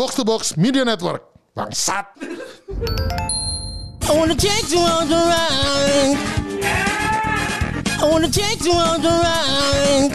[0.00, 1.20] Box to Box Media Network.
[1.52, 2.08] Bangsat.
[4.08, 6.16] I wanna take you on the ride.
[8.00, 10.12] I wanna take you on the ride.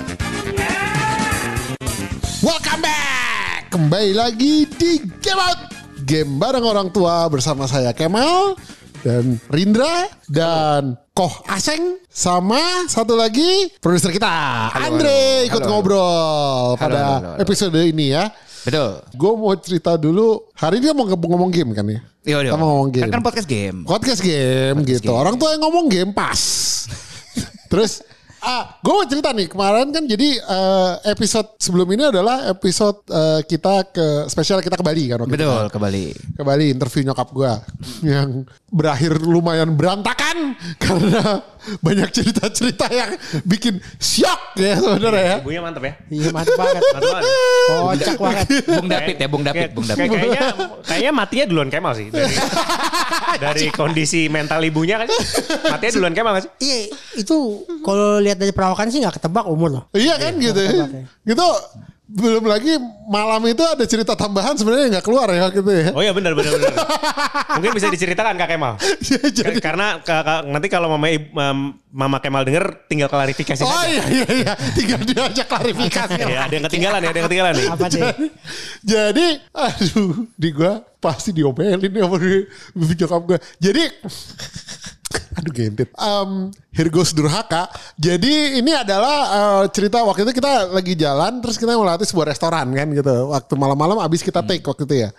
[2.41, 3.69] Welcome back.
[3.69, 5.59] Kembali lagi di Game Out.
[6.01, 8.57] Game bareng orang tua bersama saya Kemal
[9.05, 14.25] dan Rindra dan Koh Aseng sama satu lagi produser kita
[14.73, 15.69] Andre halo, ikut halo.
[15.69, 17.41] ngobrol pada halo, halo, halo.
[17.45, 18.33] episode ini ya.
[18.65, 18.89] Betul.
[19.13, 20.49] Gue mau cerita dulu.
[20.57, 22.01] Hari ini mau ngomong game kan ya?
[22.25, 22.51] Iya, iya.
[22.51, 23.05] Kita mau ngomong game.
[23.05, 23.77] Kan, kan podcast game.
[23.85, 25.05] podcast game gitu.
[25.05, 25.13] game.
[25.13, 26.41] Orang tua yang ngomong game pas.
[27.71, 28.01] Terus
[28.41, 33.41] ah, gue mau cerita nih kemarin kan jadi eh, episode sebelum ini adalah episode eh,
[33.45, 35.69] kita ke spesial kita ke Bali kan waktu Betul, itu.
[35.69, 36.05] ke Bali.
[36.33, 37.51] Ke Bali interview nyokap gue
[38.05, 41.41] yang berakhir lumayan berantakan karena
[41.81, 43.11] banyak cerita-cerita yang
[43.45, 45.37] bikin shock ya sebenarnya ya.
[45.41, 45.93] Ibunya mantep ya.
[46.11, 46.83] Iya mantap banget.
[46.95, 47.31] Mantep banget.
[47.65, 48.47] Kocak banget.
[48.65, 50.07] Bung David ya, Bung David, Bung David.
[50.09, 50.45] Kayaknya
[50.85, 52.07] kayaknya matinya duluan Kemal sih.
[52.13, 52.35] Dari,
[53.43, 55.09] dari kondisi mental ibunya kan.
[55.73, 56.51] Matinya duluan Kemal gak sih?
[56.61, 56.77] Iya
[57.15, 57.37] itu
[57.81, 59.83] kalau lihat dari perawakan sih nggak ketebak umur loh.
[59.95, 60.61] Iya kan gitu.
[60.61, 61.03] tebak ya.
[61.25, 61.47] Gitu
[62.05, 62.77] belum lagi
[63.09, 65.89] malam itu ada cerita tambahan sebenarnya nggak keluar ya gitu ya.
[65.89, 66.73] Oh iya benar benar benar.
[67.57, 68.73] Mungkin bisa diceritakan Kak Kemal.
[69.05, 71.09] Iya, jadi Ka- Karena ka- ka- nanti kalau mama
[71.89, 73.89] mama Kemal denger tinggal klarifikasi Oh saja.
[73.89, 76.19] iya iya iya, tinggal dia aja klarifikasi.
[76.21, 77.67] Ya, ada yang ketinggalan ya, ada yang ketinggalan nih.
[77.73, 78.01] Apa deh?
[78.85, 82.45] Jadi, aduh, di gua pasti diomelin ya sama di
[83.01, 83.37] nyokap gua.
[83.57, 83.83] Jadi,
[85.37, 85.89] aduh gentit.
[85.95, 87.67] Um, here goes Durhaka.
[87.95, 92.71] Jadi ini adalah uh, cerita waktu itu kita lagi jalan, terus kita melewati sebuah restoran
[92.71, 93.31] kan gitu.
[93.31, 95.09] Waktu malam-malam abis kita take waktu itu ya.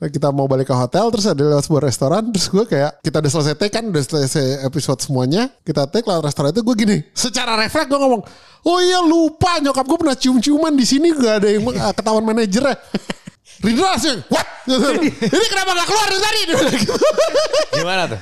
[0.00, 3.32] Kita mau balik ke hotel, terus ada lewat sebuah restoran, terus gue kayak kita udah
[3.36, 5.52] selesai take kan, udah selesai episode semuanya.
[5.60, 8.24] Kita take lewat restoran itu gue gini, secara refleks gue ngomong,
[8.64, 12.80] oh iya lupa nyokap gue pernah cium-ciuman di sini gak ada yang uh, ketahuan manajernya.
[13.64, 14.48] Rindra langsung, what?
[15.36, 16.40] Ini kenapa gak keluar dari tadi?
[17.76, 18.20] Gimana tuh?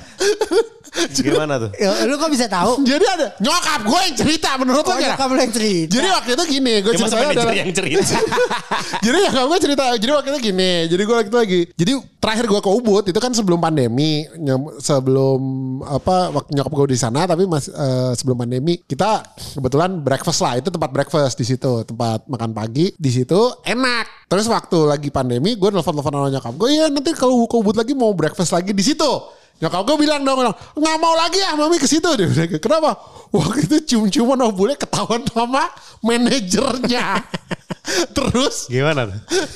[1.19, 1.71] Gimana tuh?
[1.75, 2.83] Ya, lu kok bisa tahu?
[2.83, 5.15] Jadi ada nyokap gue yang cerita menurut lo Oh, gimana?
[5.15, 5.91] nyokap lu yang cerita.
[5.91, 8.17] Jadi waktu itu gini, gue Ya manajer adalah yang cerita?
[9.05, 12.45] jadi nyokap gue cerita, jadi waktu itu gini, jadi gue waktu itu lagi, jadi terakhir
[12.47, 15.41] gue ke Ubud itu kan sebelum pandemi, nyam- sebelum
[15.83, 19.23] apa waktu nyokap gue di sana, tapi mas eh, sebelum pandemi kita
[19.55, 24.29] kebetulan breakfast lah, itu tempat breakfast di situ, tempat makan pagi di situ enak.
[24.29, 27.93] Terus waktu lagi pandemi, gue nelfon-nelfon sama nyokap gue, iya nanti kalau ke Ubud lagi
[27.93, 29.09] mau breakfast lagi di situ.
[29.59, 32.07] Nyokap gue bilang dong, nggak mau lagi ya mami ke situ.
[32.07, 32.95] Bilang, kenapa?
[33.35, 35.67] Waktu itu cium-ciuman sama bule ketahuan sama
[35.99, 37.07] manajernya.
[38.17, 38.67] Terus?
[38.67, 39.19] Gimana tuh?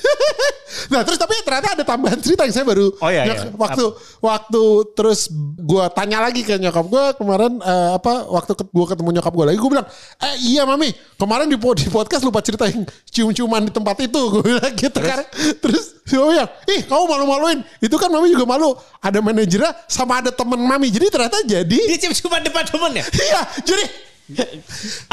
[0.88, 3.44] nah terus tapi ternyata ada tambahan cerita yang saya baru Oh, iya, iya.
[3.54, 3.84] waktu
[4.24, 4.62] waktu
[4.96, 5.28] terus
[5.60, 9.52] gua tanya lagi ke nyokap gua kemarin eh, apa waktu ke, gua ketemu nyokap gua
[9.52, 10.88] lagi gua bilang eh iya mami
[11.20, 14.20] kemarin di, po- di podcast lupa ceritain cium-ciuman di tempat itu.
[14.32, 15.20] Gua bilang gitu kan.
[15.60, 17.58] Terus si mami bilang ih kamu malu-maluin.
[17.78, 18.72] Itu kan mami juga malu.
[18.98, 20.88] Ada manajernya sama ada temen mami.
[20.88, 23.04] Jadi ternyata jadi Dia cium-ciuman depan temennya.
[23.12, 23.84] iya jadi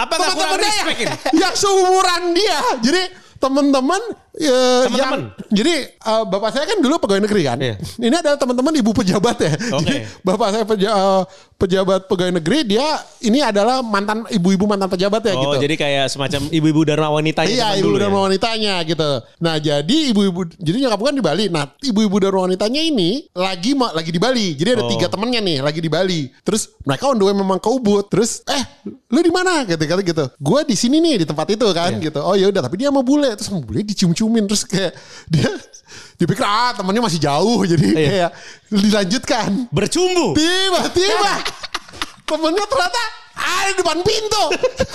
[0.01, 1.15] Apa nggak kurang teman-temannya respect ini?
[1.41, 2.57] yang seumuran dia.
[2.79, 3.03] Jadi
[3.39, 5.19] teman-teman eh, Teman-teman?
[5.19, 7.57] yang- jadi eh, bapak saya kan dulu pegawai negeri kan.
[7.57, 7.75] Iya.
[7.97, 9.51] Ini adalah teman-teman ibu pejabat ya.
[9.71, 9.81] Oke.
[9.81, 11.21] Jadi bapak saya peja- eh,
[11.55, 12.87] pejabat pegawai negeri, dia
[13.19, 15.59] ini adalah mantan ibu-ibu mantan pejabat ya Oh gitu.
[15.61, 18.15] jadi kayak semacam ibu-ibu dharma wanitanya Iya zaman ibu dan ya?
[18.17, 19.09] wanitanya gitu.
[19.39, 21.45] Nah jadi ibu-ibu jadi nyokap kan di Bali.
[21.47, 24.55] Nah ibu-ibu dan wanitanya ini lagi lagi di Bali.
[24.55, 24.89] Jadi ada Oh.
[24.89, 26.31] tiga temennya nih lagi di Bali.
[26.41, 28.07] Terus mereka on the way memang ke Ubud.
[28.07, 28.63] Terus eh
[29.09, 29.65] lu di mana?
[29.65, 30.25] Gitu kata gitu.
[30.39, 32.07] Gue di sini nih di tempat itu kan Iya.
[32.07, 32.19] gitu.
[32.21, 33.35] Oh ya udah tapi dia mau bule.
[33.35, 33.83] Terus sama bule
[34.29, 34.93] dicium-ciumin terus kayak
[35.25, 35.49] dia
[36.19, 38.07] dipikir ah temennya masih jauh jadi Iya.
[38.07, 38.31] kayak
[38.69, 39.49] dilanjutkan.
[39.73, 40.35] Bercumbu.
[40.37, 41.33] Tiba-tiba
[42.27, 43.01] temennya ternyata
[43.33, 44.43] ada di depan pintu.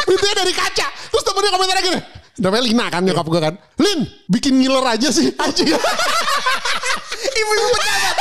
[0.07, 0.87] Pintunya dari kaca.
[1.11, 2.01] Terus temennya komentar gini.
[2.35, 3.55] Namanya Lina kan nyokap gue kan.
[3.81, 5.33] Lin bikin ngiler aja sih.
[5.35, 5.71] Anjing.
[7.41, 8.17] Ibu-ibu pejabat.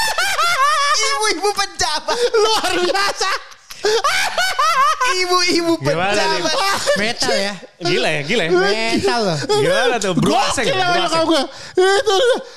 [0.98, 2.18] Ibu-ibu pejabat.
[2.34, 3.30] Luar biasa.
[5.14, 6.18] Ibu-ibu pejabat.
[6.98, 7.54] Metal ya.
[7.84, 8.52] Gila ya, gila ya.
[8.52, 9.38] Metal loh.
[9.62, 10.14] Gimana tuh?
[10.18, 11.42] Bro aseng, Gokil gue.
[11.78, 12.16] Itu,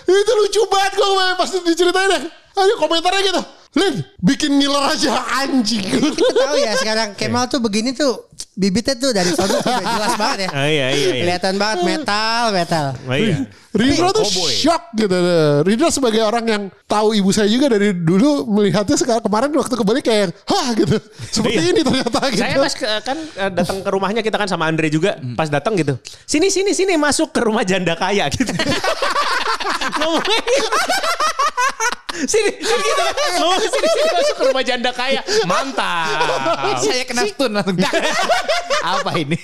[0.09, 2.21] itu lucu banget gue pasti diceritain ya.
[2.57, 3.43] Ayo komentarnya gitu.
[3.77, 5.85] Lin bikin ngiler aja anjing.
[5.85, 10.15] Kita tahu ya sekarang Kemal tuh begini tuh bibitnya tuh dari sono tuh udah jelas
[10.23, 10.49] banget ya.
[10.51, 11.23] Ah, iya, iya, iya.
[11.23, 12.87] Kelihatan banget metal, metal.
[13.03, 13.37] Oh, iya.
[13.71, 14.51] Rindra tuh Cowboy.
[14.51, 15.17] shock gitu.
[15.61, 20.01] Rindra sebagai orang yang tahu ibu saya juga dari dulu melihatnya sekarang kemarin waktu kembali
[20.01, 20.97] kayak hah gitu.
[21.35, 21.71] Seperti Iya.
[21.71, 22.41] ini ternyata gitu.
[22.41, 25.21] Saya pas ke- kan eh, datang ke rumahnya kita kan sama Andre juga.
[25.33, 26.01] Pas datang gitu.
[26.25, 28.49] Sini sini sini masuk ke rumah janda kaya gitu.
[29.99, 30.41] Ngomongnya
[32.17, 33.03] sini, sini gitu.
[33.39, 35.21] Oh, sini, sini masuk ke rumah janda kaya.
[35.45, 36.81] Mantap.
[36.81, 37.77] Saya kena stun langsung.
[38.87, 39.39] Apa ini?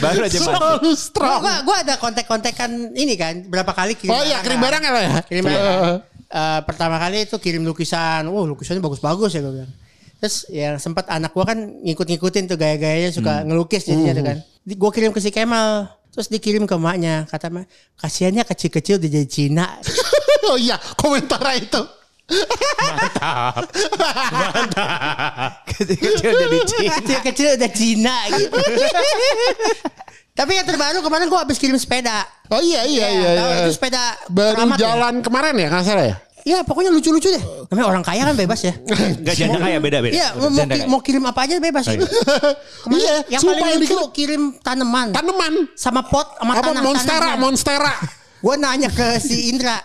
[0.00, 0.36] Baru aja.
[0.40, 1.40] Selalu Gua, strong.
[1.44, 5.00] gua, gua ada kontek-kontekan ini kan berapa kali kirim Oh iya kirim barang ya lo
[5.00, 5.14] ya?
[5.28, 6.16] kirim barang.
[6.26, 9.72] Eh, pertama kali itu kirim lukisan wah lukisannya bagus-bagus ya gue bilang
[10.18, 11.54] terus yang sempat anak gua kan
[11.86, 14.36] ngikut-ngikutin tuh gaya-gayanya suka ngelukis jadinya tuh kan
[14.74, 17.70] gua kirim ke si Kemal terus dikirim ke emaknya kata emak
[18.02, 19.78] kasihannya kecil-kecil udah jadi Cina
[20.50, 21.78] oh iya komentar itu.
[25.66, 26.92] Kecil-kecil jadi Cina.
[26.96, 28.58] kecil-kecil udah Cina gitu
[30.32, 33.30] tapi yang terbaru kemarin gua habis kirim sepeda Oh iya iya iya.
[33.34, 33.58] tahu, iya.
[33.62, 34.76] itu sepeda Baru ya?
[34.76, 36.16] jalan kemarin ya nggak salah ya?
[36.42, 37.42] Iya pokoknya lucu-lucu deh.
[37.66, 38.70] Namanya orang kaya kan bebas ya.
[38.86, 40.14] Enggak janda kaya beda-beda.
[40.14, 41.90] Iya mau, mau, ki- mau kirim apa aja bebas.
[41.90, 42.06] Kemarin
[42.94, 45.52] Iya, yang sumpah paling yang lucu kirim tanaman Tanaman.
[45.74, 46.82] sama pot sama Apa tanah.
[46.86, 47.94] monstera, monstera.
[48.38, 49.82] Gue nanya ke si Indra,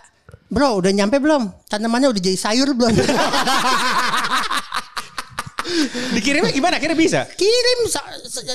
[0.52, 1.48] bro udah nyampe belum?
[1.72, 2.92] Tanamannya udah jadi sayur belum?
[6.20, 6.76] Dikirimnya gimana?
[6.78, 7.24] Akhirnya bisa.
[7.40, 7.80] kirim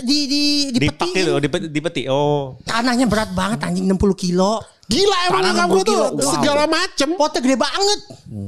[0.05, 0.43] di di
[0.75, 1.25] di, peti.
[1.25, 2.03] di peti, di peti.
[2.11, 2.61] Oh.
[2.61, 4.61] Tanahnya berat banget anjing 60 kilo.
[4.87, 5.99] Gila emang Tanah nyokap 60 gue tuh.
[5.99, 6.33] Wow.
[6.39, 7.09] segala macem.
[7.19, 8.01] Potnya gede banget.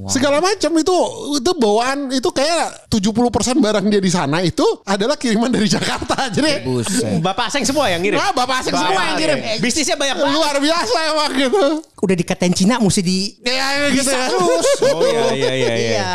[0.09, 0.97] Segala macam itu
[1.39, 6.27] itu bawaan itu kayak 70% barang dia di sana itu adalah kiriman dari Jakarta.
[6.37, 7.19] Jadi Buset.
[7.19, 8.23] Bapak Aseng semua yang ngirim.
[8.23, 9.39] Wah, Bapak Aseng semua yang kirim.
[9.59, 10.35] Bisnisnya banyak banget.
[10.39, 11.63] luar biasa emang gitu.
[11.99, 14.31] Udah dikatain Cina mesti di Ya gitu ya.
[14.31, 14.67] terus.
[14.95, 15.03] Oh
[15.35, 15.75] iya iya iya.
[15.75, 16.13] iya.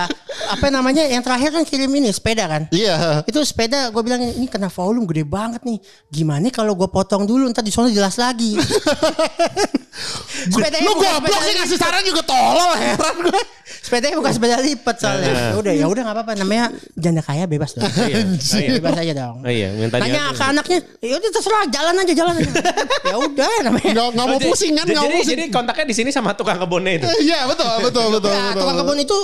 [0.52, 2.68] Apa namanya yang terakhir kan kirim ini sepeda kan?
[2.74, 3.24] Iya.
[3.24, 5.80] Itu sepeda gue bilang ini kena volume gede banget nih.
[6.12, 8.58] Gimana kalau gue potong dulu ntar di sana jelas lagi.
[10.54, 13.42] sepedanya Lu goblok sepeda sih ngasih saran juga tolol heran gue.
[13.84, 15.28] Sepedanya bukan sepeda lipat soalnya.
[15.28, 17.84] Ya udah ya udah nggak apa-apa namanya janda kaya bebas dong.
[17.84, 18.80] Iya, iya.
[18.80, 19.36] bebas aja dong.
[19.44, 22.52] Oh iya, minta Nanya dia- ke anaknya, ya udah terserah jalan aja jalan aja.
[23.12, 23.92] ya udah namanya.
[23.92, 25.32] Nggak nggak mau Oh, jadi- pusing kan, nggak mau pusing.
[25.36, 27.08] jadi kontaknya di sini sama tukang kebunnya itu.
[27.22, 28.32] Iya betul betul betul.
[28.32, 28.60] Ya, betul.
[28.64, 29.18] tukang kebun itu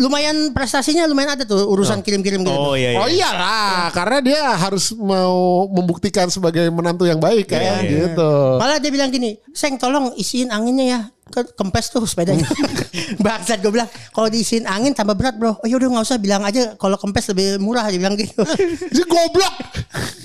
[0.00, 2.48] lumayan prestasinya lumayan ada tuh urusan kirim-kirim gitu.
[2.50, 2.98] Oh iya iya.
[2.98, 8.08] Oh iyalah, karena dia harus mau membuktikan sebagai menantu yang baik kan, iya.
[8.08, 8.32] gitu.
[8.56, 11.00] Malah dia bilang gini, Seng tolong isiin anginnya ya.
[11.24, 12.44] Ke kempes tuh sepedanya.
[13.24, 15.54] Bangsat gue bilang, kalau diisiin angin tambah berat bro.
[15.54, 18.42] Oh yaudah nggak usah bilang aja kalau kempes lebih murah dia bilang gitu.
[18.92, 19.54] Dia goblok.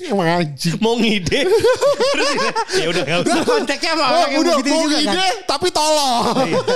[0.02, 0.76] Emang anjing.
[0.78, 1.46] Mau ngide.
[2.74, 3.40] Ya udah enggak usah.
[3.42, 5.14] Konteksnya sama Oh, orang yang udah begitu mau juga kan.
[5.14, 6.24] ide tapi tolong.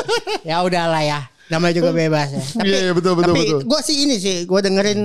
[0.48, 1.20] Ya udahlah ya.
[1.48, 2.40] Namanya juga bebas ya.
[2.40, 3.60] Tapi, Iya, iya, betul, betul, tapi betul.
[3.66, 5.00] gue sih ini sih, gue dengerin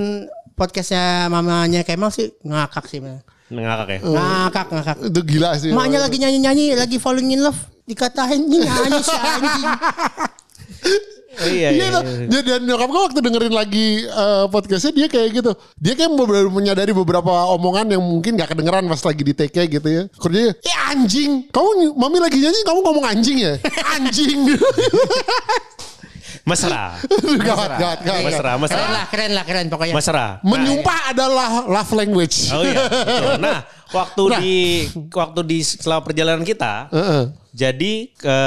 [0.54, 3.04] podcastnya mamanya Kemal sih ngakak sih.
[3.04, 3.20] man.
[3.48, 4.00] Ngakak ya.
[4.04, 4.98] Ngakak, ngakak.
[5.08, 5.72] Itu gila sih.
[5.72, 7.60] Emaknya lagi nyanyi-nyanyi, lagi falling in love.
[7.88, 9.68] Dikatain nyanyi si anjing.
[11.38, 11.88] Oh, iya Iya iya.
[11.94, 12.04] tuh.
[12.34, 15.52] Dan, dan nyokap gue waktu dengerin lagi eh, podcastnya dia kayak gitu.
[15.78, 19.86] Dia kayak baru menyadari beberapa omongan yang mungkin gak kedengeran pas lagi di take gitu
[19.86, 20.04] ya.
[20.18, 21.46] Kerjanya, eh anjing.
[21.54, 23.54] Kamu mami lagi nyanyi kamu ngomong anjing ya?
[24.02, 24.50] Anjing.
[26.48, 26.96] Mesra.
[27.48, 28.24] gawat, gawat, gawat.
[28.24, 28.78] Mesra, mesra.
[28.80, 29.94] Keren lah, keren lah, keren pokoknya.
[29.94, 30.26] Mesra.
[30.48, 32.48] Menyumpah adalah love language.
[32.56, 32.88] Oh iya.
[32.88, 33.36] betul.
[33.44, 33.60] Nah,
[33.92, 34.40] waktu Nah.
[34.40, 34.56] di
[35.12, 37.24] waktu di selama perjalanan kita, Heeh.
[37.52, 38.38] jadi ke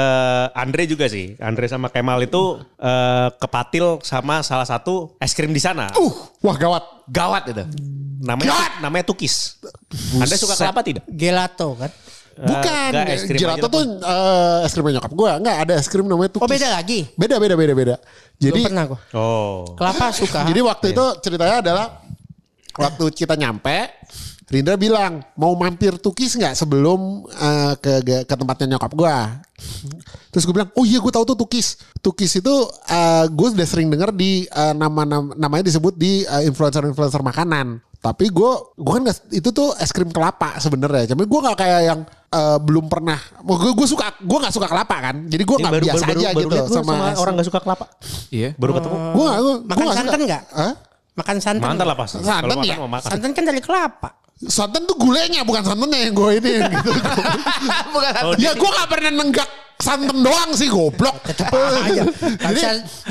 [0.51, 1.37] Andre juga sih.
[1.37, 5.93] Andre sama Kemal itu eh, kepatil sama salah satu es krim di sana.
[5.93, 6.11] Uh,
[6.41, 6.83] wah gawat.
[7.05, 7.63] Gawat itu.
[8.21, 8.71] namanya God!
[8.85, 9.57] namanya Tukis.
[10.13, 11.03] Anda suka kelapa tidak?
[11.09, 11.89] Gelato kan.
[12.41, 12.91] Bukan,
[13.29, 15.31] krim gelato tuh eh, es krimnya nyokap gue.
[15.45, 16.45] Enggak, ada es krim namanya Tukis.
[16.45, 16.99] Oh beda lagi.
[17.13, 17.95] Beda, beda, beda, beda.
[18.41, 18.99] Jadi, Belum pernah gua.
[19.13, 19.77] Oh.
[19.77, 20.39] Kelapa suka.
[20.49, 21.85] jadi waktu itu ceritanya adalah
[22.73, 23.77] waktu kita nyampe,
[24.51, 29.15] Rindra bilang mau mampir Tukis nggak sebelum eh, ke ke tempatnya nyokap gue.
[30.31, 31.79] Terus gue bilang, oh iya gue tahu tuh Tukis.
[31.97, 32.53] Tukis itu
[32.85, 37.79] eh, gue udah sering denger di eh, nama, nama namanya disebut di eh, influencer-influencer makanan.
[38.01, 41.07] Tapi gue gue kan nggak- itu tuh es krim kelapa sebenarnya.
[41.07, 43.23] Cuma gue nggak kayak yang eh, belum pernah.
[43.39, 45.15] Gue gue suka gue nggak suka kelapa kan.
[45.31, 47.85] Jadi gue nggak biasa aja gitu lihat gua sama, es- orang gak suka kelapa.
[48.27, 48.51] Iya.
[48.59, 48.95] Baru ketemu.
[49.13, 50.43] Gue gak, gue Makan santan nggak?
[50.51, 50.73] Hah?
[51.11, 51.63] Makan santan.
[51.63, 52.15] Mantan lah pasti.
[52.19, 52.75] Santan ya?
[52.75, 53.07] mau makan.
[53.07, 54.09] Santan kan dari kelapa.
[54.49, 56.91] Santan tuh gulenya bukan santannya yang gue ini gitu.
[57.93, 58.21] Bukan.
[58.25, 59.45] Oh, ya gue gak pernah nenggak
[59.77, 61.13] santan doang sih goblok.
[61.25, 62.05] Aja.
[62.49, 62.61] Jadi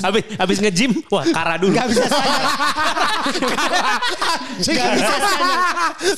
[0.03, 1.75] Habis habis nge-gym, wah kara dulu.
[1.75, 2.43] nggak bisa standar.
[4.59, 5.15] Nggak bisa.
[5.15, 5.57] Standar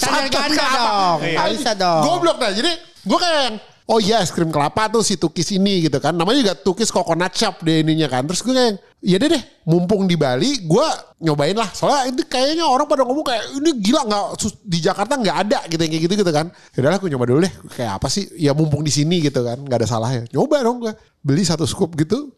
[0.01, 1.19] Santan ganda dong.
[1.25, 2.03] Nggak bisa dong.
[2.05, 2.53] Goblok dah.
[2.53, 3.57] Jadi gue kayak yang,
[3.93, 6.17] Oh iya es krim kelapa tuh si Tukis ini gitu kan.
[6.17, 8.25] Namanya juga Tukis Coconut Shop deh ininya kan.
[8.25, 10.87] Terus gue kayak ya deh deh mumpung di Bali gue
[11.21, 11.69] nyobain lah.
[11.77, 14.25] Soalnya itu kayaknya orang pada ngomong kayak ini gila nggak
[14.65, 16.49] di Jakarta nggak ada gitu kayak gitu gitu kan.
[16.73, 17.53] Yaudah lah gue nyoba dulu deh.
[17.77, 18.33] Kayak apa sih?
[18.41, 19.61] Ya mumpung di sini gitu kan.
[19.61, 20.25] nggak ada salahnya.
[20.33, 20.93] Nyoba dong gue.
[21.21, 22.33] Beli satu scoop gitu.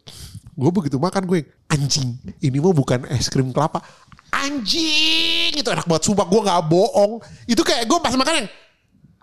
[0.59, 1.39] Gue begitu makan gue
[1.71, 2.19] anjing.
[2.43, 3.79] Ini mah bukan es krim kelapa.
[4.35, 6.03] Anjing itu enak banget.
[6.03, 7.23] Sumpah gue nggak bohong.
[7.47, 8.49] Itu kayak gue pas makan yang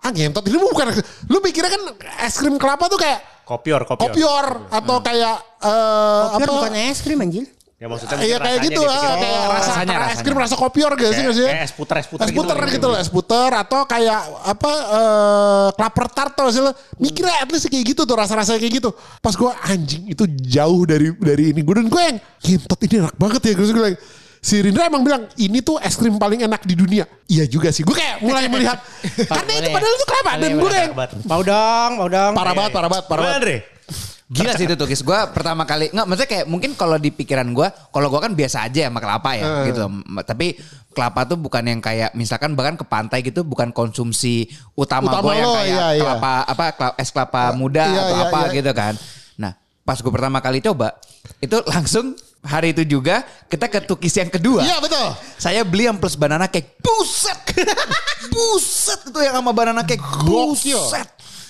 [0.03, 0.87] ah ngentot ini bukan
[1.25, 1.81] lu mikirnya kan
[2.21, 4.07] es krim kelapa tuh kayak Kopior, kopior.
[4.07, 6.55] kopior atau kayak eh, Kopior apa?
[6.59, 7.43] bukan es krim anjir.
[7.75, 9.19] Ya maksudnya Iya kayak gitu ah, dipikirin.
[9.19, 10.23] kayak Oh, rasa rasanya, es rasanya.
[10.23, 11.47] krim rasa kopior gak sih Kayak- nggak sih?
[11.49, 12.39] kayak es puter, es puter Es gitu.
[12.39, 16.71] puter gitu loh, es puter atau kayak apa eh klaper tart tau sih lo.
[16.95, 18.95] Mikirnya at least kayak gitu tuh rasa-rasa kayak gitu.
[19.19, 23.15] Pas gue anjing itu jauh dari dari ini gue dan gue yang kintot ini enak
[23.17, 23.53] banget ya.
[23.53, 23.95] Gue bilang
[24.43, 27.07] Si Rindra emang bilang ini tuh es krim paling enak di dunia.
[27.31, 27.87] Iya juga sih.
[27.87, 28.75] Gue kayak mulai melihat
[29.23, 30.89] karena itu padahal itu kelapa dan gue kayak
[31.23, 32.31] Mau dong, mau dong.
[32.35, 33.63] parah banget, parah banget, parah banget.
[34.33, 34.87] Gila sih itu tuh.
[34.89, 38.67] Gue pertama kali nggak maksudnya kayak mungkin kalau di pikiran gue, kalau gue kan biasa
[38.67, 39.71] aja sama kelapa ya Eh.
[39.71, 39.83] gitu.
[40.25, 40.47] Tapi
[40.91, 44.45] kelapa tuh bukan yang kayak misalkan bahkan ke pantai gitu bukan konsumsi
[44.75, 46.01] utama, Utama gue yang lo, kayak iya, iya.
[46.03, 46.65] kelapa apa
[46.97, 48.53] es kelapa muda Iya, atau iya, apa iya.
[48.59, 48.93] gitu kan.
[49.39, 49.51] Nah
[49.83, 50.99] pas gue pertama kali coba
[51.39, 52.11] itu langsung
[52.43, 54.61] hari itu juga kita ke Tukis yang kedua.
[54.61, 55.15] Iya betul.
[55.39, 56.75] Saya beli yang plus banana cake.
[56.77, 57.39] Buset.
[58.33, 60.03] Buset itu yang sama banana cake.
[60.23, 61.07] Buset.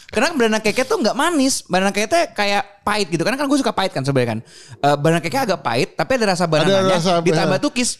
[0.08, 1.66] Karena banana cake tuh nggak manis.
[1.66, 3.26] Banana cake nya kayak pahit gitu.
[3.26, 4.40] Karena kan gue suka pahit kan sebenarnya kan.
[4.80, 7.98] Eh, banana cake agak pahit tapi ada rasa banananya rasa- ditambah tukis.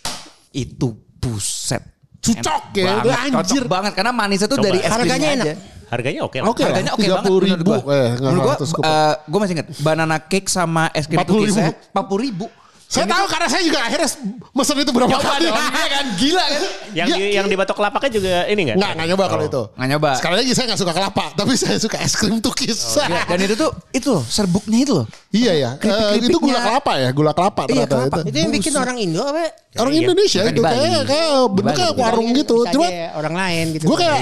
[0.54, 1.82] Itu buset.
[2.24, 3.36] Cucok Enak ya, banget, udah anjir.
[3.36, 4.66] Cocok banget karena manisnya tuh Coba.
[4.70, 5.44] dari es krimnya Harganya enak.
[5.44, 5.54] aja.
[5.84, 6.46] Harganya oke lah.
[6.48, 6.68] Oke lah.
[6.72, 7.66] Harganya oke banget 30 menurut ribu.
[7.68, 7.78] gue.
[7.92, 8.84] Eh, menurut gue, kok.
[9.28, 11.34] gue masih inget banana cake sama es krim 40 ribu.
[11.44, 12.46] tukisnya 40 ribu.
[12.94, 14.10] Saya tahu karena saya juga akhirnya
[14.54, 15.50] mesen itu berapa kali.
[15.50, 15.58] Iya
[15.90, 16.62] kan gila kan.
[16.94, 18.78] Yang Ya, di, yang di batok kelapaknya juga ini enggak?
[18.78, 19.62] Nggak, nggak nyoba kalau itu.
[19.74, 20.10] Nggak nyoba.
[20.14, 22.78] Sekali lagi saya nggak suka kelapa, tapi saya suka es krim tukis.
[22.96, 25.06] Iya, Dan itu tuh itu loh serbuknya itu loh.
[25.32, 26.30] iya ya, Keripik-keripiknya.
[26.30, 28.16] itu gula kelapa ya, gula kelapa Iya, ternyata kelapa.
[28.16, 28.30] itu.
[28.30, 29.42] Itu yang bikin orang Indo apa?
[29.74, 30.02] Orang Iya.
[30.06, 32.02] Indonesia itu kayak kayak bentuknya Bali.
[32.06, 32.56] warung gitu.
[32.70, 33.86] Cuma orang lain gitu.
[33.90, 34.22] gue kayak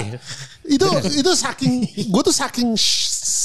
[0.64, 1.72] itu itu saking
[2.08, 2.72] gue tuh saking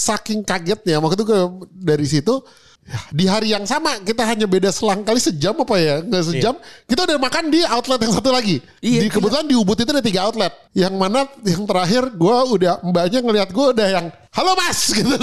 [0.08, 1.40] saking kagetnya waktu itu gue
[1.74, 2.40] dari situ
[2.88, 6.00] ya, di hari yang sama kita hanya beda selang kali sejam apa ya?
[6.00, 6.56] Nggak sejam.
[6.88, 8.63] Kita udah makan di outlet yang satu lagi.
[8.79, 10.56] Iya, di kebetulan di Ubud itu ada tiga outlet.
[10.72, 15.15] Yang mana yang terakhir gue udah mbaknya ngelihat gue udah yang halo mas gitu.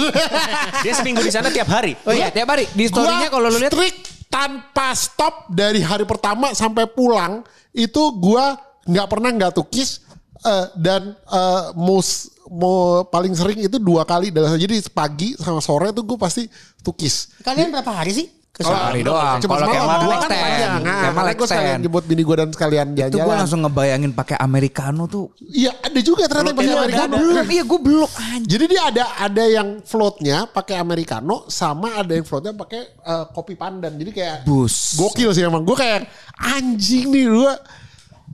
[0.85, 1.97] Dia seminggu di sana tiap hari.
[2.05, 2.69] Oh iya, tiap hari.
[2.77, 7.41] Di story-nya kalau lu lihat strict tanpa stop dari hari pertama sampai pulang
[7.71, 10.03] itu gua nggak pernah nggak tukis
[10.43, 15.89] eh, dan eh, most mau paling sering itu dua kali dalam jadi pagi sama sore
[15.89, 16.45] tuh gue pasti
[16.81, 17.33] tukis.
[17.41, 18.27] Kalian berapa hari sih?
[18.55, 18.87] Ke sana?
[18.87, 19.35] Sehari doang.
[19.43, 20.43] Cuma Kalau semalam kan kan extend.
[20.47, 20.79] panjang.
[20.79, 25.03] Nah, makanya gue sekalian jemput bini gue dan sekalian Itu gue langsung ngebayangin pakai americano
[25.11, 25.27] tuh.
[25.43, 27.13] Iya ada juga ternyata yang pakai Iya, americano.
[27.19, 27.45] belum.
[27.51, 28.09] Iya, gue belum.
[28.47, 33.59] Jadi dia ada ada yang floatnya pakai americano sama ada yang floatnya pakai eh, kopi
[33.59, 33.91] pandan.
[33.99, 34.95] Jadi kayak Bus.
[34.95, 35.67] gokil sih emang.
[35.67, 36.07] Gue kayak
[36.39, 37.53] anjing nih gue.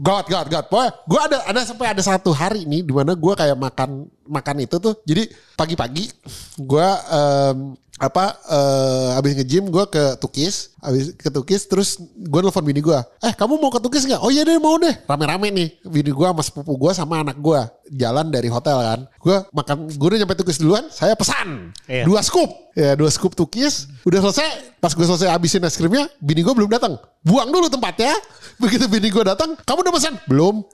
[0.02, 0.66] God, God, God.
[0.66, 4.56] Pokoknya gue ada ada sampai ada satu hari nih di mana gue kayak makan makan
[4.66, 4.98] itu tuh.
[5.06, 6.10] Jadi pagi-pagi
[6.58, 12.66] gue em, apa eh habis nge-gym gue ke Tukis, habis ke Tukis terus gue nelfon
[12.66, 12.98] bini gue.
[13.22, 14.18] Eh kamu mau ke Tukis nggak?
[14.26, 14.90] Oh iya deh mau deh.
[15.06, 17.62] Rame-rame nih bini gue sama sepupu gue sama anak gue
[17.94, 19.00] jalan dari hotel kan.
[19.22, 20.90] Gue makan gue udah nyampe Tukis duluan.
[20.90, 22.10] Saya pesan Iya.
[22.10, 22.50] dua scoop.
[22.74, 23.86] Ya dua scoop Tukis.
[24.02, 24.82] Udah selesai.
[24.82, 26.98] Pas gue selesai habisin es krimnya, bini gue belum datang.
[27.22, 28.18] Buang dulu tempatnya.
[28.62, 30.14] Begitu bini gue datang, kamu udah pesan?
[30.26, 30.66] Belum.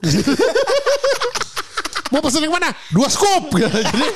[2.08, 2.72] Mau pesen yang mana?
[2.92, 3.52] Dua scoop.
[3.60, 4.08] Jadi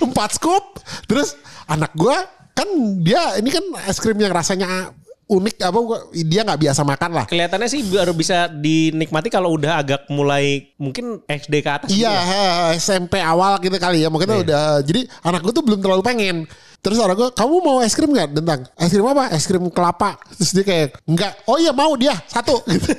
[0.00, 0.80] empat scoop.
[1.04, 1.36] Terus
[1.68, 2.16] anak gue
[2.56, 2.68] kan
[3.04, 4.90] dia ini kan es krim yang rasanya
[5.28, 5.78] unik apa
[6.24, 7.24] dia nggak biasa makan lah.
[7.28, 11.88] Kelihatannya sih baru bisa dinikmati kalau udah agak mulai mungkin SD ke atas.
[11.92, 12.48] Iya gitu ya.
[12.80, 16.36] SMP awal gitu kali ya mungkin udah jadi anak gue tuh belum terlalu pengen.
[16.78, 18.38] Terus anak gue, kamu mau es krim nggak?
[18.38, 19.24] Tentang es krim apa?
[19.34, 20.14] Es krim kelapa.
[20.38, 21.32] Terus dia kayak enggak.
[21.50, 22.62] Oh iya mau dia satu.
[22.70, 22.94] Gitu.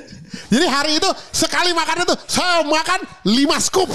[0.46, 3.90] Jadi hari itu sekali makan itu saya makan lima scoop.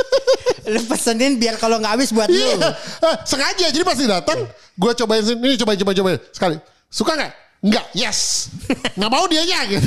[0.72, 2.70] Lu pesenin biar kalau nggak habis buat Iya, lu.
[3.08, 3.66] Eh, sengaja.
[3.72, 6.56] Jadi pasti datang, gue cobain sini, cobain, cobain, cobain sekali.
[6.92, 7.32] Suka nggak?
[7.62, 8.50] Enggak, yes.
[8.98, 9.86] Nggak mau dianya gitu.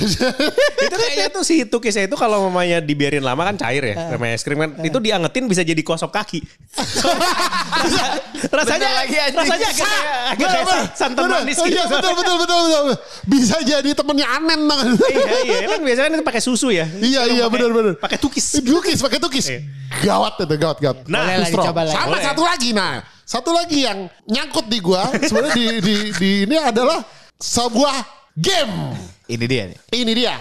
[0.80, 4.16] itu kayaknya tuh si tukisnya itu kalau mamanya dibiarin lama kan cair ya.
[4.16, 4.80] Namanya es krim kan.
[4.80, 6.40] Itu diangetin bisa jadi kosop kaki.
[8.56, 9.40] rasanya Bener lagi, anjing.
[9.44, 11.76] rasanya agak kayak agak kayak san- santan manis Oh, gitu.
[11.76, 12.86] Iya betul, betul, betul, betul.
[13.28, 14.60] Bisa jadi temennya Anen.
[14.68, 14.80] nggak?
[15.12, 16.86] iya iya kan biasanya itu pakai susu ya.
[16.88, 17.94] Iya, iya, benar, benar.
[18.00, 18.56] Pakai tukis.
[18.64, 19.52] Tukis, pakai tukis.
[19.52, 19.60] Iya.
[20.00, 20.98] Gawat itu, gawat, gawat.
[21.08, 21.66] Nah, Boleh lah Strong.
[21.68, 21.96] dicoba lagi.
[22.00, 22.94] Sama satu lagi, nah.
[23.26, 27.02] Satu lagi yang nyangkut di gua, sebenarnya di, di, di ini adalah
[27.40, 27.96] sebuah
[28.36, 28.96] game.
[29.26, 29.78] Ini dia nih.
[29.92, 30.36] Ini dia.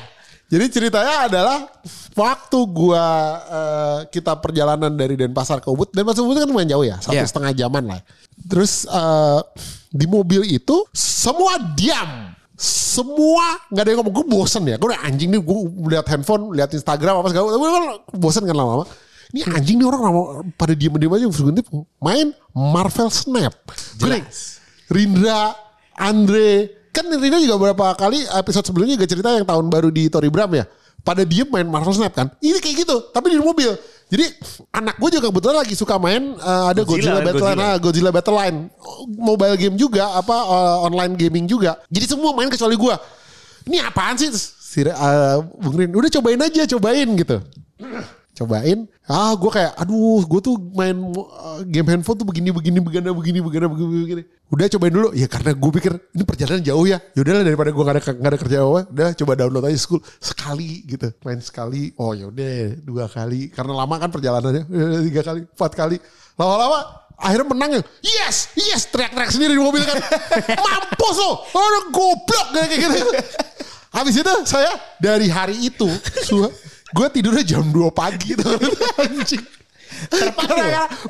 [0.45, 1.59] Jadi ceritanya adalah
[2.15, 3.07] waktu gua
[3.49, 7.17] eh, kita perjalanan dari Denpasar ke Ubud, Denpasar ke Ubud kan lumayan jauh ya, satu
[7.17, 7.27] Iya.
[7.27, 8.01] setengah jaman lah.
[8.47, 9.41] Terus eh,
[9.91, 14.15] di mobil itu semua diam, semua nggak ada yang ngomong.
[14.15, 15.59] Gue bosen ya, gue udah anjing nih, gue
[15.91, 17.85] lihat handphone, lihat Instagram apa segala, gue kan
[18.15, 18.85] bosen kan lama-lama.
[19.35, 20.21] Ini anjing nih orang lama,
[20.55, 21.27] pada diem-diem aja
[21.99, 23.55] main Marvel Snap.
[23.99, 24.23] Gue nih,
[24.87, 25.57] Rindra,
[25.99, 30.31] Andre, kan Rindra juga beberapa kali episode sebelumnya juga cerita yang tahun baru di Tori
[30.31, 30.65] Bram ya.
[31.05, 32.33] Pada diem main Marvel Snap kan.
[32.41, 33.75] Ini kayak gitu, tapi di mobil.
[34.09, 34.25] Jadi
[34.73, 37.65] anak gue juga kebetulan lagi suka main uh, ada Godzilla, Godzilla, kan, Battle Godzilla.
[37.67, 38.59] ah, Godzilla Battle Line,
[39.19, 41.77] mobile game juga, apa uh, online gaming juga.
[41.93, 42.95] Jadi semua main kecuali gue.
[43.69, 44.33] Ini apaan sih?
[44.33, 47.37] Si uh, Bung Rin, udah cobain aja, cobain gitu.
[48.35, 53.15] Cobain, ah gue kayak, aduh, gue tuh main uh, game handphone tuh begini, begini, begini,
[53.15, 54.23] begini, begini, begini, begini.
[54.51, 56.99] Udah cobain dulu, ya karena gue pikir ini perjalanan jauh ya.
[57.15, 60.83] Yaudahlah daripada gue gak ada gak ada kerja apa, udah coba download aja school sekali
[60.83, 61.95] gitu, main sekali.
[61.95, 64.67] Oh yaudah, dua kali, karena lama kan perjalanannya,
[65.07, 65.97] tiga kali, empat kali,
[66.35, 67.83] lama-lama akhirnya menang ya.
[68.03, 70.03] Yes, yes, teriak-teriak sendiri di mobil kan.
[70.67, 72.99] Mampus lo, orang goblok kayak gitu.
[73.95, 75.87] Habis itu saya dari hari itu,
[76.95, 78.55] gue tidurnya jam 2 pagi tuh.
[78.97, 79.43] Anjing.
[80.05, 80.57] Terpatil.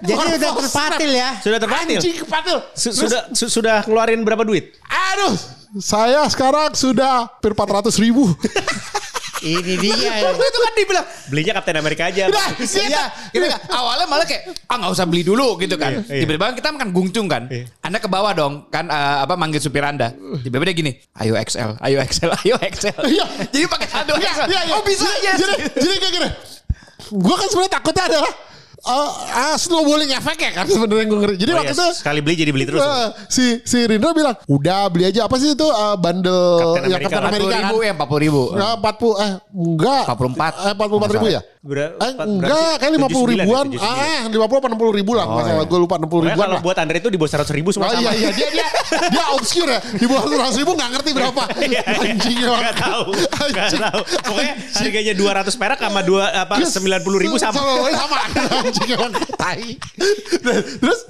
[0.01, 1.31] Jadi Bukan udah terpatil ya.
[1.41, 1.99] Sudah terpatil.
[2.01, 2.57] Anjing kepatil.
[2.73, 4.77] Su- Sudah su- sudah ngeluarin berapa duit?
[4.85, 5.35] aduh,
[5.77, 8.29] saya sekarang sudah hampir 400 ribu.
[9.45, 10.25] Ini dia.
[10.25, 12.25] Waktu itu kan dibilang, Belinya Kapten Amerika aja.
[12.27, 13.61] Udah, Iya, gitu kan.
[13.69, 16.01] Awalnya malah kayak ah nggak usah beli dulu gitu kan.
[16.01, 16.21] Iya, iya.
[16.25, 17.45] Tiba-tiba kan kita makan gungcung kan.
[17.53, 17.69] Iya.
[17.81, 20.17] Anda ke bawah dong kan eh, apa manggil supir Anda.
[20.41, 23.01] Tiba-tiba dia gini, ayo XL, ayo XL, ayo XL.
[23.05, 23.25] Iya.
[23.53, 24.49] Jadi pakai Iya, XL.
[24.49, 24.75] iya, iya.
[24.75, 25.33] Oh bisa jadi, ya.
[25.37, 26.29] Jadi, jadi kayak gini.
[27.13, 28.33] Gue kan sebenarnya takutnya adalah
[28.85, 31.35] uh, uh, snowballing efek ya kan sebenarnya gue ngeri.
[31.37, 32.81] Jadi Oh, waktu iya, itu sekali beli jadi beli terus.
[32.81, 37.01] uh, si si Rindra bilang, udah beli aja apa sih itu uh, bundle Kapten yang
[37.01, 37.09] Amerika.
[37.11, 37.63] Kapten Amerika 40 kan?
[37.65, 38.43] ribu ya 40 ribu.
[38.53, 40.69] Ya, 40 eh enggak 44.
[40.69, 43.65] eh, 44 ribu ya Ber- eh, enggak kayak 50 79 ribuan.
[43.73, 46.45] ya, ah eh, 50 apa 60 ribu lah nggak salah gue lupa 60 Pokoknya ribuan
[46.45, 46.61] kalau lah.
[46.61, 48.05] buat Andre itu di bawah 100 ribu semua Oh sama.
[48.05, 48.67] iya iya dia dia
[49.09, 49.81] dia obscure ya.
[49.81, 51.43] Di bawah 100 ribu nggak ngerti berapa.
[52.05, 52.61] Anjing emang.
[52.61, 53.09] Gak tahu,
[53.49, 54.01] gak tahu.
[54.05, 57.57] Pokoknya harganya 200 perak sama dua apa 90 ribu sama.
[57.57, 58.17] sama sama
[58.61, 59.13] anjing emang.
[59.35, 59.65] Tai.
[60.77, 61.01] Terus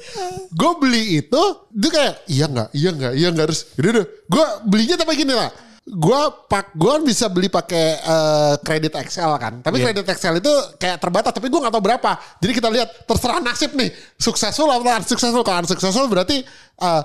[0.51, 3.47] gue beli itu itu kayak iya nggak iya nggak iya nggak.
[3.51, 5.51] Terus udah udah gue belinya tapi gini lah
[5.85, 9.61] gue pak gue bisa beli pakai eh, kredit XL kan.
[9.61, 9.93] Tapi Iya.
[9.93, 12.11] kredit XL itu kayak terbatas tapi gue nggak tahu berapa.
[12.41, 16.41] Jadi kita lihat terserah nasib nih successful atau unsuccessful kalau unsuccessful berarti
[16.81, 17.03] eh,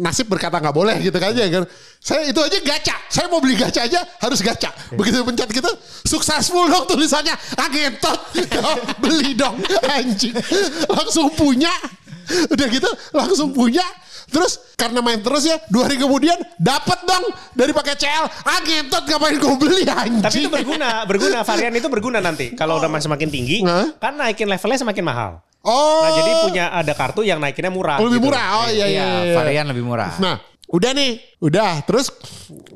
[0.00, 1.68] nasib berkata nggak boleh gitu kan ya kan?
[2.00, 2.96] Saya itu aja gacha.
[3.12, 4.72] Saya mau beli gacha aja harus gacha.
[4.96, 5.68] Begitu pencet gitu
[6.08, 7.36] successful dong tulisannya.
[7.60, 8.16] Ah ngentot.
[9.04, 9.60] Beli dong
[10.00, 10.32] anjing.
[10.88, 11.72] Langsung punya.
[12.48, 13.82] Udah gitu langsung punya
[14.32, 19.04] terus karena main terus ya dua hari kemudian dapat dong dari pakai CL ah ngentot
[19.04, 21.38] ngapain gue beli anjing Tapi itu berguna, berguna.
[21.44, 22.56] Varian itu berguna nanti.
[22.56, 23.92] Kalau udah semakin tinggi, Hah?
[24.00, 25.30] kan naikin levelnya semakin mahal.
[25.62, 28.00] oh Nah jadi punya ada kartu yang naikinnya murah.
[28.00, 28.26] lebih gitu.
[28.32, 29.34] murah oh iya iya, Iya, iya.
[29.36, 30.16] varian lebih murah.
[30.18, 30.40] Nah,
[30.72, 31.84] udah nih, udah.
[31.84, 32.10] Terus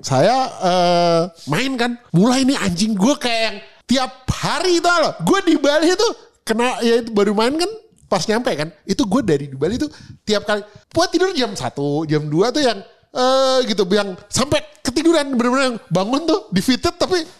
[0.04, 5.16] saya eh, main kan, mulai nih anjing gue kayak yang tiap hari itu loh.
[5.24, 6.08] Gue di Bali itu
[6.46, 7.70] kena ya itu baru main kan
[8.16, 8.68] pas nyampe kan.
[8.82, 9.88] Itu gue dari di Bali itu
[10.22, 11.60] tiap kali buat tidur jam 1,
[12.06, 16.92] jam 2 tuh yang eh gitu yang sampai ketiduran bener-bener yang bangun tuh di fitted
[16.94, 17.32] tapi gitu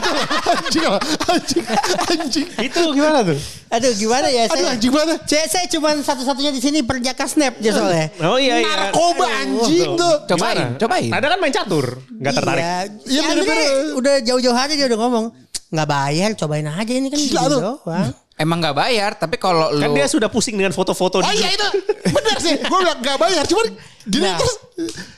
[0.00, 0.16] loh.
[0.48, 1.64] anjing lah, anjing
[2.08, 3.36] anjing Itu gimana tuh?
[3.70, 4.72] Aduh gimana ya aduh saya.
[4.72, 8.06] anjing banget Saya, saya cuma satu-satunya di sini perjaka snap aja soalnya.
[8.22, 8.66] Oh iya iya.
[8.66, 10.78] narkoba anjing tuh Cobain, Gimana?
[10.78, 11.10] cobain.
[11.10, 12.62] Ada kan main catur, nggak tertarik.
[12.62, 12.72] Iya,
[13.04, 13.68] Iya, si Andre bener-bener.
[13.94, 15.24] udah jauh-jauh aja dia udah ngomong
[15.70, 17.60] nggak bayar, cobain aja ini kan Gila gini tuh.
[17.60, 18.08] doang.
[18.40, 21.52] Emang nggak bayar, tapi kalau lu Kan dia sudah pusing dengan foto-foto Oh di iya
[21.52, 21.68] itu
[22.08, 22.56] benar sih.
[22.56, 23.44] Gue bilang gak bayar.
[23.44, 23.76] Cuman
[24.08, 24.40] gini Nah.
[24.40, 24.54] terus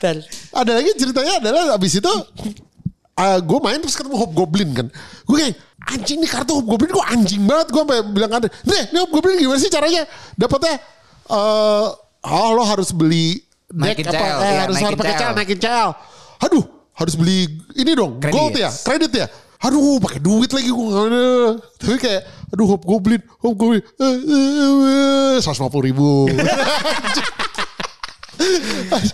[0.03, 0.17] Dan
[0.51, 2.15] ada lagi ceritanya adalah abis itu
[3.23, 4.87] gue main terus ketemu Hobgoblin kan.
[5.23, 5.55] Gue kayak
[5.87, 7.67] anjing nih kartu Hobgoblin kok anjing banget.
[7.71, 10.03] Gue sampai bilang kan, Nih ini Hobgoblin gimana sih caranya?
[10.35, 10.83] Dapatnya
[11.31, 11.87] eh
[12.27, 13.39] oh lo harus beli
[13.71, 14.19] deck Naikin apa?
[14.19, 15.15] CL, eh, iya, harus naikin harus pakai.
[15.15, 15.91] CL, naikin CL.
[16.43, 17.39] Aduh harus beli
[17.73, 18.35] ini dong Kredit.
[18.37, 19.27] gold ya kredit ya
[19.63, 21.27] aduh pakai duit lagi gue nggak ada
[21.81, 22.23] tapi kayak
[22.53, 23.81] aduh hobgoblin hobgoblin
[25.41, 26.11] seratus lima puluh ribu.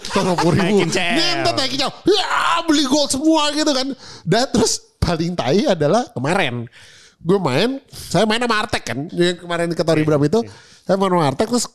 [0.02, 0.76] seratus lima puluh ribu.
[0.82, 1.14] Naikin CL.
[1.14, 2.30] ngentot naikin CL ya
[2.66, 3.86] beli gold semua gitu kan.
[4.26, 6.66] Dan terus paling tai adalah kemarin.
[7.18, 8.98] Gue main saya main sama Artek kan.
[9.10, 10.42] Yang kemarin ke Tori Bram itu.
[10.86, 11.66] saya main sama Artek terus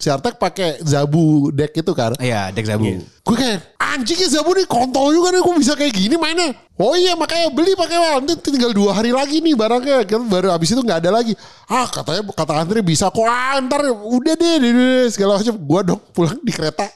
[0.00, 2.16] si Artek pakai Zabu deck itu kan.
[2.18, 2.98] Iya, dek zabu.
[3.00, 6.54] Gue kayak anjingnya Zabu nih kontol juga nih kok bisa kayak gini mainnya.
[6.80, 8.22] Oh iya makanya beli pakai.
[8.22, 10.06] Nanti tinggal dua hari lagi nih barangnya.
[10.06, 11.34] Kan baru abis itu nggak ada lagi.
[11.66, 13.26] Ah katanya kata Andre bisa kok.
[13.26, 15.54] Ah, ntar udah deh, deh, deh, segala macam.
[15.58, 16.86] Gue dong pulang di kereta.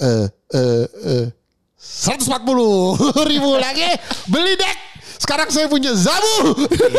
[0.00, 1.26] Eh eh eh
[1.78, 3.86] 140 ribu lagi
[4.26, 4.87] beli deck.
[5.18, 6.54] Sekarang saya punya Zabu.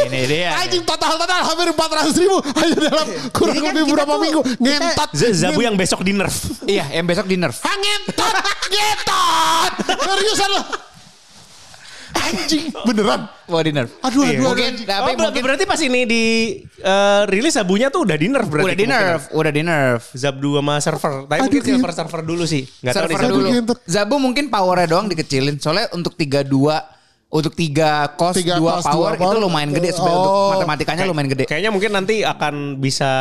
[0.06, 0.52] Ini dia.
[0.62, 4.22] Anjing total total hampir 400 ribu hanya dalam kurang Jadi kan lebih kita beberapa tuh-
[4.22, 5.10] minggu ngentot.
[5.34, 6.36] Zabu yang besok di nerf.
[6.70, 7.58] Iya, yang besok di nerf.
[7.60, 8.36] Ngentot,
[8.70, 9.72] ngentot.
[9.98, 10.62] Seriusan lo.
[12.10, 13.22] Anjing, beneran.
[13.48, 13.90] Wah di nerf.
[14.00, 14.30] Aduh, Iya.
[14.30, 14.46] aduh, aduh.
[14.50, 14.88] Mungkin, anjing.
[14.88, 16.24] tapi Oh, mungkin berarti pas ini di
[16.76, 18.66] eh, rilis Zabunya tuh udah di nerf berarti.
[18.66, 20.04] udah di nerf, udah di nerf.
[20.14, 21.14] Zab 2 sama server.
[21.24, 21.70] Tapi Aduh, mungkin iya.
[21.72, 22.64] silver server dulu sih.
[22.80, 23.48] Gak Server dulu.
[23.86, 25.58] Zabu mungkin powernya doang dikecilin.
[25.58, 26.99] Soalnya untuk 32
[27.30, 29.34] untuk tiga cost Tiga dua cost, power dua power.
[29.34, 30.50] itu lumayan gede sebenarnya untuk Oh.
[30.52, 31.44] matematikanya lumayan gede.
[31.46, 33.12] Kayaknya mungkin nanti akan bisa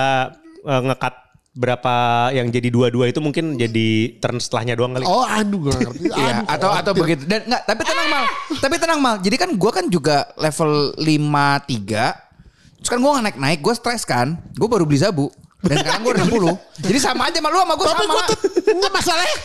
[0.63, 1.15] uh, ngekat
[1.53, 1.95] berapa
[2.31, 5.03] yang jadi dua-dua itu mungkin jadi turn setelahnya doang kali.
[5.03, 6.07] Oh aduh gue ngerti.
[6.09, 7.27] Iya, Aduh, atau atau begitu.
[7.27, 8.25] Dan enggak, tapi tenang mal.
[8.57, 9.15] tapi tenang mal.
[9.19, 12.79] Jadi kan gua kan juga level 53.
[12.79, 14.39] Terus kan gua nggak naik-naik, gua stres kan.
[14.55, 15.29] Gua baru beli zabu.
[15.61, 16.25] Dan sekarang gua udah
[16.79, 16.87] 60.
[16.87, 18.13] Jadi sama aja sama lu sama gua Tapi sama.
[18.15, 18.39] gue tuh
[18.79, 19.37] nggak masalahnya.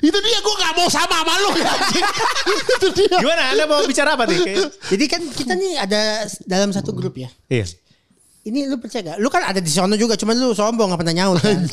[0.00, 1.72] Itu dia gue gak mau sama sama lu ya.
[2.74, 3.16] itu dia.
[3.20, 3.42] Gimana?
[3.52, 4.40] Anda mau bicara apa nih?
[4.94, 6.00] Jadi kan kita nih ada
[6.42, 7.30] dalam satu grup ya.
[7.46, 7.68] Iya.
[8.44, 9.18] Ini lu percaya gak?
[9.20, 11.64] Lu kan ada di sono juga, cuman lu sombong gak pernah nyaut kan?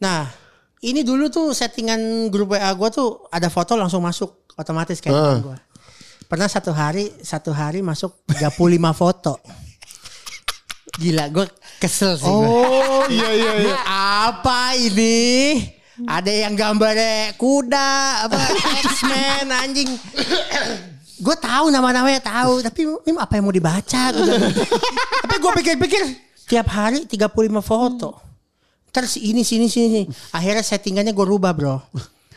[0.00, 0.28] Nah,
[0.80, 5.36] ini dulu tuh settingan grup WA gue tuh ada foto langsung masuk otomatis kayak Ah.
[5.40, 5.56] gue.
[6.26, 9.38] Pernah satu hari, satu hari masuk 35 foto.
[10.96, 11.44] Gila, gue
[11.76, 12.24] kesel sih.
[12.24, 12.48] gua.
[12.48, 13.76] Oh iya iya iya.
[14.32, 15.60] Apa ini?
[16.04, 18.36] Ada yang gambarnya kuda, apa
[18.84, 19.88] X-Men, anjing.
[21.16, 24.12] Gue tahu nama-namanya tahu, tapi ini apa yang mau dibaca?
[24.12, 26.02] Tapi gue pikir-pikir
[26.44, 27.32] tiap hari 35
[27.64, 28.20] foto.
[28.92, 30.04] Terus ini sini sini.
[30.36, 31.80] Akhirnya settingannya gue rubah bro.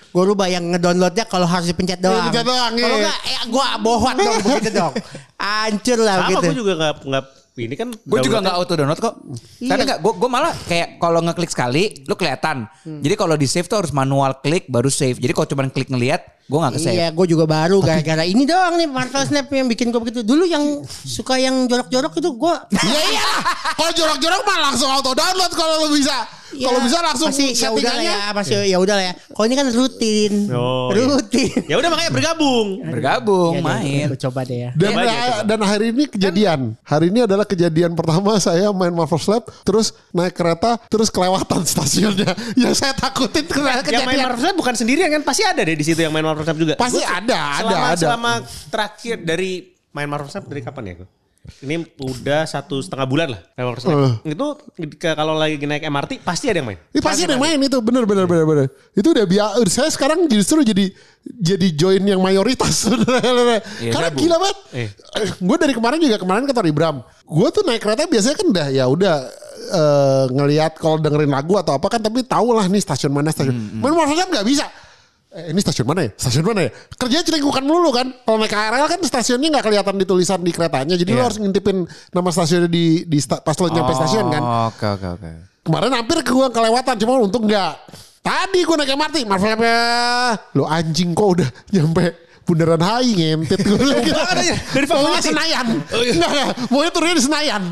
[0.10, 2.32] Gue rubah yang ngedownloadnya kalau harus dipencet doang.
[2.32, 3.04] Dipencet doang, Kalau iya.
[3.06, 4.94] enggak, ya gue bohot dong begitu dong.
[5.38, 6.46] Hancur lah Sama begitu.
[6.48, 7.26] gue juga nggak nggak
[7.68, 7.92] ini kan.
[7.92, 9.16] Gue juga nggak auto download kok.
[9.60, 9.70] Iya.
[9.76, 12.70] Tapi nggak, gue gue malah kayak kalau ngeklik sekali, lu kelihatan.
[12.86, 15.20] Jadi kalau di save tuh harus manual klik baru save.
[15.20, 16.98] Jadi kalau cuma klik ngelihat, gue nggak ke save.
[16.98, 20.20] Iya, gue juga baru gara-gara ini doang nih Marvel Snap yang bikin gue begitu.
[20.20, 23.26] Dulu yang suka yang jorok-jorok itu gue Iya iya.
[23.72, 26.26] Kalau jorok-jorok mah langsung auto download kalau lu bisa.
[26.50, 28.10] Kalau bisa langsung masih ya settingannya.
[28.10, 29.14] ya, masih ya udah lah ya.
[29.30, 31.06] Kalau ini kan rutin, Oh, iya.
[31.06, 31.54] rutin.
[31.70, 32.68] Ya udah makanya bergabung.
[32.90, 34.06] Bergabung, Ya, main.
[34.10, 34.70] Gue coba deh ya.
[34.74, 35.46] Dan, coba.
[35.46, 36.74] dan hari ini kejadian.
[36.82, 42.34] Hari ini adalah kejadian pertama saya main Marvel Snap, terus naik kereta, terus kelewatan stasiunnya.
[42.58, 44.18] Yang saya takutin kena Yang main kejadian.
[44.26, 46.74] Marvel Snap bukan sendirian kan pasti ada deh di situ yang main Marvel Snap juga.
[46.80, 48.00] Pasti Gua ada, ada, selama, ada.
[48.00, 48.32] Selama
[48.70, 49.52] terakhir dari
[49.92, 50.96] main Marvel Snap dari kapan ya?
[51.50, 53.90] Ini udah satu setengah bulan lah main Marvel.
[53.90, 54.14] Uh.
[54.28, 54.48] Itu
[55.02, 56.80] kalau lagi naik MRT pasti ada yang main.
[56.94, 58.66] Ini pasti ada yang main itu bener bener bener bener.
[58.94, 59.66] Itu udah biasa.
[59.72, 60.94] Saya sekarang justru jadi
[61.26, 62.86] jadi join yang mayoritas.
[63.80, 64.58] Iya, Karena gila banget.
[64.80, 64.90] Eh.
[65.42, 67.02] Gue dari kemarin juga kemarin kata Ibram.
[67.26, 69.16] Gue tuh naik kereta biasanya kan udah ya udah
[69.74, 73.56] eh, ngelihat kalau dengerin lagu atau apa kan tapi tau lah nih stasiun mana stasiun.
[73.56, 74.66] Hmm, Main Marvel Snap nggak bisa.
[75.30, 76.12] Eh, ini stasiun mana ya?
[76.18, 76.72] Stasiun mana ya?
[76.98, 78.10] Kerjanya celingkukan melulu kan.
[78.26, 80.98] Kalau naik KRL kan stasiunnya nggak kelihatan di tulisan di keretanya.
[80.98, 81.26] Jadi lo Iya.
[81.30, 84.42] harus ngintipin nama stasiunnya di, di sta- pas lo nyampe stasiun kan.
[84.42, 85.30] Oh, Oke oke oke.
[85.62, 87.78] Kemarin hampir ke gua kelewatan cuma untung enggak.
[88.20, 89.74] Tadi gua naik MRT, Marvel apa?
[90.52, 92.06] Lo anjing kok udah nyampe
[92.50, 94.18] Bundaran HI ngentit gue bilang gitu.
[94.74, 95.22] Dari Maunya.
[95.22, 95.68] Senayan.
[95.86, 96.48] Enggak, enggak.
[96.74, 97.64] Maunya turunnya di Senayan.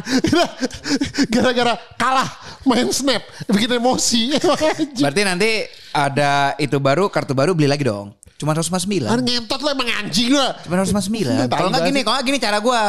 [1.33, 2.29] Gara-gara kalah
[2.61, 3.25] main snap.
[3.49, 4.37] Bikin emosi.
[5.01, 5.49] Berarti nanti
[5.89, 8.13] ada itu baru kartu baru beli lagi dong.
[8.37, 9.09] Cuma 159.
[9.09, 10.45] Kan ngentot lo emang anjing lo.
[10.61, 11.49] Cuma 159.
[11.49, 12.83] Kalau nggak Tai gini, kalau nggak gini cara gua.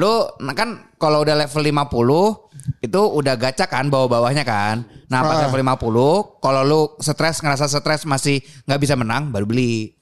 [0.00, 4.88] Lu nah kan kalau udah level 50 itu udah gacha kan bawah-bawahnya kan.
[5.08, 5.42] Nah, pas Ah.
[5.48, 9.92] level 50 kalau lu stres ngerasa stres masih nggak bisa menang baru beli.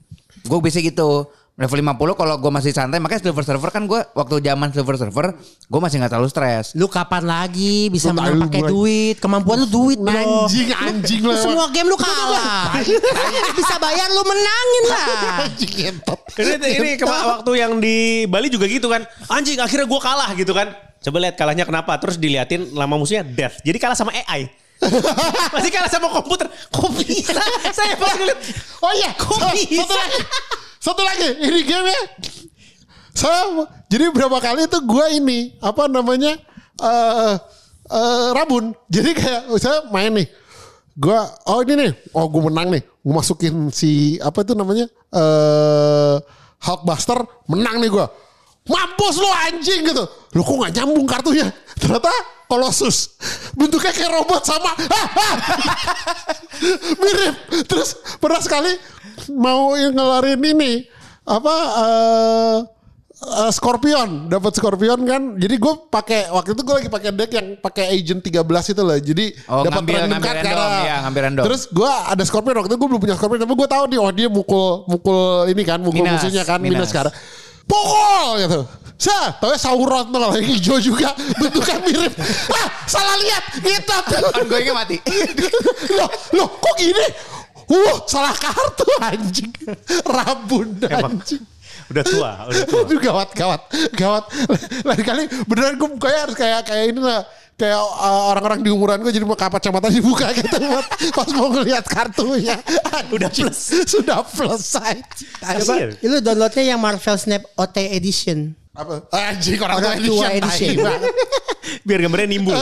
[0.46, 1.26] Gue bisa gitu.
[1.56, 5.32] Level 50 kalau gue masih santai makanya silver server kan gue waktu zaman silver server
[5.40, 6.76] gue masih nggak terlalu stres.
[6.76, 9.16] Lu kapan lagi bisa Lu menang pakai duit?
[9.16, 10.12] Kemampuan lu duit bro.
[10.12, 11.40] Anjing, anjing Lu lo.
[11.40, 12.76] semua game lu kalah.
[13.58, 15.06] bisa bayar lu menangin lah.
[15.48, 16.20] Anjing ngentot.
[16.36, 17.96] Ini, ini kema- waktu yang di
[18.28, 19.08] Bali juga gitu kan.
[19.32, 20.76] Anjing akhirnya gue kalah gitu kan.
[21.00, 21.96] Coba lihat kalahnya kenapa.
[21.96, 23.64] Terus diliatin nama musuhnya Death.
[23.64, 24.44] Jadi kalah sama AI.
[25.54, 26.46] Masih kalah sama komputer.
[26.68, 27.32] Kok bisa?
[27.72, 28.38] Saya pas ngeliat.
[28.84, 29.82] Oh iya, Kok Sa- bisa?
[29.82, 30.20] Satu lagi.
[30.78, 32.02] Satu lagi, ini game ya.
[33.16, 33.40] Saya
[33.88, 36.36] jadi berapa kali tuh gue ini apa namanya
[36.84, 37.34] eh
[37.88, 38.76] eh, rabun.
[38.92, 40.28] Jadi kayak saya main nih.
[40.96, 41.16] Gue
[41.48, 42.82] oh ini nih, oh gue menang nih.
[42.84, 46.16] Gue masukin si apa itu namanya eh
[46.56, 48.06] Hulkbuster, menang nih gue.
[48.66, 50.04] Mampus lu anjing gitu.
[50.32, 51.46] Lu kok gak nyambung kartunya?
[51.76, 52.10] Ternyata
[52.46, 53.14] Colossus.
[53.52, 54.70] Bentuknya kayak robot sama.
[56.96, 57.34] Mirip.
[57.64, 58.72] Terus pernah sekali
[59.32, 60.86] mau ngeluarin ini
[61.26, 62.56] apa eh
[63.18, 67.46] eh, Scorpion dapat Scorpion kan jadi gue pakai waktu itu gue lagi pakai deck yang
[67.58, 71.44] pakai Agent 13 itu lah jadi Oh, dapat random card karena- iya, ngambil random.
[71.44, 74.10] terus gue ada Scorpion waktu itu gue belum punya Scorpion tapi gue tahu nih oh
[74.12, 76.88] dia mukul mukul ini kan mukul Minas, musuhnya kan minus Minas.
[76.94, 77.14] sekarang
[77.66, 78.60] pukul gitu
[78.96, 82.16] Sa, tau ya Sauron tuh kalau hijau juga bentuknya mirip.
[82.48, 83.44] Ah, salah lihat.
[83.60, 83.92] Gitu.
[84.08, 84.96] Kan gue mati.
[85.92, 87.06] loh, loh kok gini?
[87.68, 89.52] Uh, salah kartu anjing.
[90.00, 91.44] Rabun anjing.
[91.92, 92.30] Udah tua.
[92.48, 92.80] Udah tua.
[92.88, 94.24] Aduh gawat, gawat, gawat.
[94.88, 97.28] Lain kali beneran gue kayak harus kayak kayak ini lah.
[97.56, 102.60] Kayak uh, orang-orang di umuran gue jadi kacamata dibuka gitu buat pas mau ngelihat kartunya.
[103.16, 103.72] Udah plus.
[103.88, 104.76] Sudah plus
[105.40, 105.96] Coba, Kasian.
[106.04, 108.52] lu downloadnya yang Marvel Snap OT Edition.
[108.76, 109.08] Apa?
[109.08, 110.84] Anjing orang tua edition.
[111.80, 112.52] Biar gambarnya nimbul.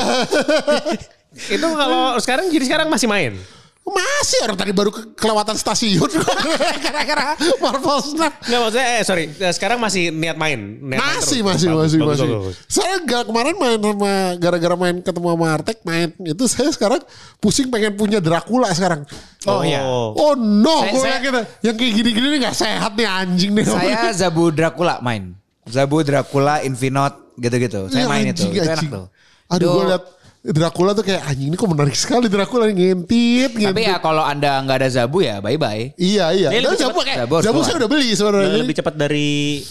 [1.58, 3.34] itu kalau sekarang jadi sekarang masih main.
[3.84, 6.08] Masih orang tadi baru ke- kelewatan stasiun
[6.84, 8.32] gara-gara Marvel Snap.
[8.40, 10.56] Enggak maksudnya eh sorry, Eh, sekarang masih niat main.
[10.80, 11.44] Niat main Masih, terus.
[11.44, 12.26] masih, Bagus, masih, bagus, masih.
[12.26, 12.56] bagus, bagus.
[12.66, 17.00] Saya gak kemarin main sama gara-gara main ketemu sama Artek main itu saya sekarang
[17.38, 19.04] pusing pengen punya Dracula sekarang.
[19.44, 19.84] Oh, iya.
[19.84, 21.40] Oh no, Saya- gue saya- gitu.
[21.62, 23.64] Yang kayak gini-gini nih gak sehat nih anjing nih.
[23.64, 25.36] Saya Zabu Dracula main.
[25.64, 27.92] Zabu Dracula Infinite gitu-gitu.
[27.92, 28.48] Saya Iya, main itu.
[28.48, 28.90] anjing, Itu enak anjing.
[28.90, 29.06] tuh.
[29.44, 30.04] Aduh, gue liat
[30.44, 33.72] Dracula tuh kayak anjing ini kok menarik sekali Dracula ngintip, ngintip.
[33.72, 35.96] Tapi ya kalau anda nggak ada Zabu ya bye bye.
[35.96, 36.48] Iya iya.
[36.52, 37.04] Dia Dan lebih Zabu cepat.
[37.08, 38.60] kayak Zabu Zabu saya udah beli sebenarnya.
[38.60, 39.64] lebih cepat dari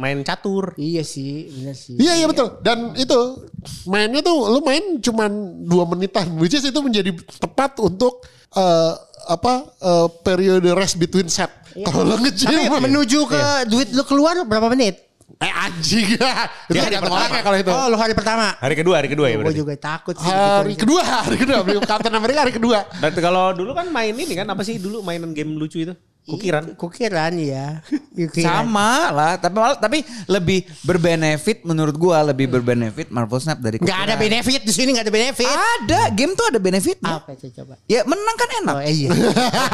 [0.00, 0.74] main catur.
[0.74, 1.94] Iya sih, benar sih.
[1.94, 2.58] Iya iya betul.
[2.58, 3.46] Dan itu
[3.86, 5.30] mainnya tuh lu main cuman
[5.62, 8.92] dua menitan, which is itu menjadi tepat untuk eh,
[9.30, 11.54] apa eh, periode rest between set.
[11.70, 15.06] Kalau lu Tapi nge-gym menuju ke duit lu keluar berapa menit?
[15.38, 16.06] Eh anjing
[16.70, 17.70] itu hari orang ya kalau itu.
[17.70, 18.58] Oh, lu hari pertama.
[18.58, 19.60] Hari kedua, hari kedua ya Gue berarti.
[19.60, 20.26] juga takut sih.
[20.26, 20.82] Hari gitu.
[20.84, 22.78] kedua, hari kedua beli Captain America hari kedua.
[22.98, 25.94] Dan kalau dulu kan main ini kan apa sih dulu mainan game lucu itu?
[26.20, 26.76] Kukiran.
[26.76, 27.80] Kukiran ya.
[28.28, 28.62] Kukiran.
[28.68, 33.88] Sama lah, tapi malah- tapi lebih berbenefit menurut gua lebih berbenefit Marvel Snap dari Gak
[33.88, 34.20] ada Kukiran.
[34.20, 35.48] benefit di sini gak ada benefit.
[35.48, 37.18] Ada, game tuh ada benefitnya.
[37.18, 37.80] Apa itu coba?
[37.88, 38.74] Ya menang kan enak.
[38.76, 39.10] Oh iya.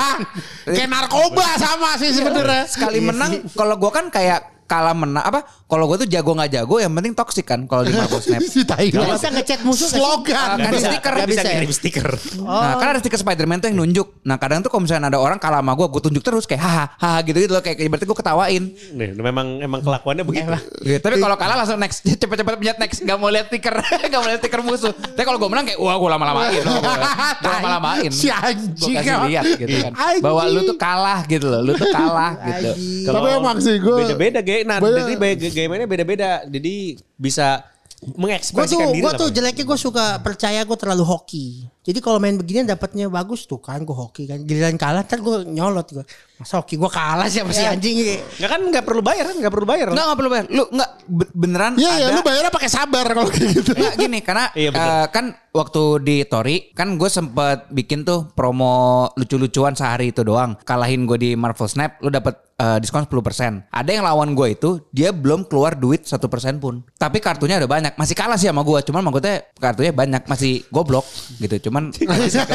[0.77, 2.65] Kayak narkoba sama sih sebenarnya.
[2.71, 5.47] Sekali menang, kalau gua kan kayak kalah menang apa?
[5.67, 8.43] Kalau gua tuh jago nggak jago, yang penting toksik kan kalau di Marvel Snap.
[8.57, 9.91] Si tai Gak bisa ngechat musuh.
[9.91, 10.57] Slogan.
[10.59, 11.55] Nggak bisa, stiker, nggak bisa ya?
[11.59, 12.09] ngirim stiker.
[12.41, 14.23] Nah, kan ada stiker Spider-Man tuh yang nunjuk.
[14.23, 16.85] Nah, kadang tuh kalau misalnya ada orang kalah sama gue, gue tunjuk terus kayak haha,
[16.97, 17.63] haha gitu gitu loh.
[17.63, 18.63] Kayak berarti gue ketawain.
[18.97, 20.49] Nih, memang emang kelakuannya begitu.
[20.83, 20.99] Gitu.
[21.03, 22.99] Tapi kalau kalah langsung next, cepet-cepet pencet next.
[23.03, 23.75] Gak mau lihat stiker,
[24.13, 24.93] gak mau lihat stiker musuh.
[24.95, 26.63] Tapi kalau gue menang kayak, wah gue lama-lamain.
[26.63, 28.11] Gue lama-lamain.
[28.13, 28.95] Si Gue anjing.
[28.97, 29.93] kasih lihat gitu kan.
[30.23, 31.61] Bahwa lu tuh kalah gitu loh.
[31.63, 32.71] Lu tuh kalah gitu.
[33.11, 36.31] Tapi emang sih gue beda-beda Nah, Banyak- jadi be- game-nya beda-beda.
[36.47, 36.75] Jadi
[37.15, 37.67] bisa
[37.97, 39.03] Gue tuh, mengekspresikan diri.
[39.03, 41.49] gue lah tuh jeleknya gue suka percaya gue terlalu hoki.
[41.87, 44.43] Jadi kalau main begini dapatnya bagus tuh kan gue hoki kan.
[44.43, 46.03] Giliran kalah ntar gue nyolot gue.
[46.37, 47.95] Masa hoki gue kalah sih sama si anjing.
[48.43, 49.37] Nggak kan nggak perlu bayar kan?
[49.39, 49.87] Nggak perlu bayar.
[49.89, 50.47] Enggak, enggak perlu bayar.
[50.51, 52.03] Lu enggak be- beneran Iya ada.
[52.03, 53.71] ya lu bayarnya pakai sabar kalau kayak gitu.
[53.73, 58.75] Enggak gini karena Iya, eh, kan waktu di Tori kan gue sempet bikin tuh promo
[59.15, 60.59] lucu-lucuan sehari itu doang.
[60.61, 63.71] Kalahin gue di Marvel Snap lu dapet eh, diskon 10%.
[63.71, 66.21] Ada yang lawan gue itu dia belum keluar duit 1%
[66.59, 66.85] pun.
[66.97, 67.93] Tapi kartunya udah banyak.
[67.95, 68.77] Masih kalah sih sama gue.
[68.83, 70.27] Cuman maksudnya kartunya banyak.
[70.27, 71.07] Masih goblok
[71.39, 71.57] gitu.
[71.77, 71.93] Cuman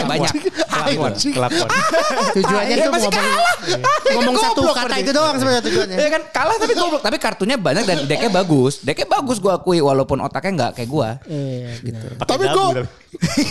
[0.12, 0.34] banyak.
[0.72, 1.12] Kelakuan.
[1.14, 1.70] Kelakuan.
[2.36, 3.56] Tujuannya Ya, tuh masih ngomong, kalah.
[4.12, 5.96] ngomong satu kata itu doang sebenarnya tujuannya.
[5.98, 7.02] Ya kan kalah tapi goblok.
[7.02, 8.74] Tapi kartunya banyak dan decknya bagus.
[8.80, 11.10] Decknya bagus gue akui walaupun otaknya nggak kayak gue.
[11.28, 12.06] Iya, gitu.
[12.18, 12.84] Tapi gua- tapi.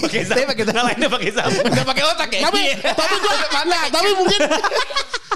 [0.01, 0.21] pakai.
[0.25, 0.75] Tapi pakai sabu.
[0.75, 1.59] Ngalahinnya pakai sabu.
[1.61, 2.41] Gak pakai otak ya?
[2.43, 2.77] tapi Iya.
[2.91, 4.41] tapi gue nggak tapi mungkin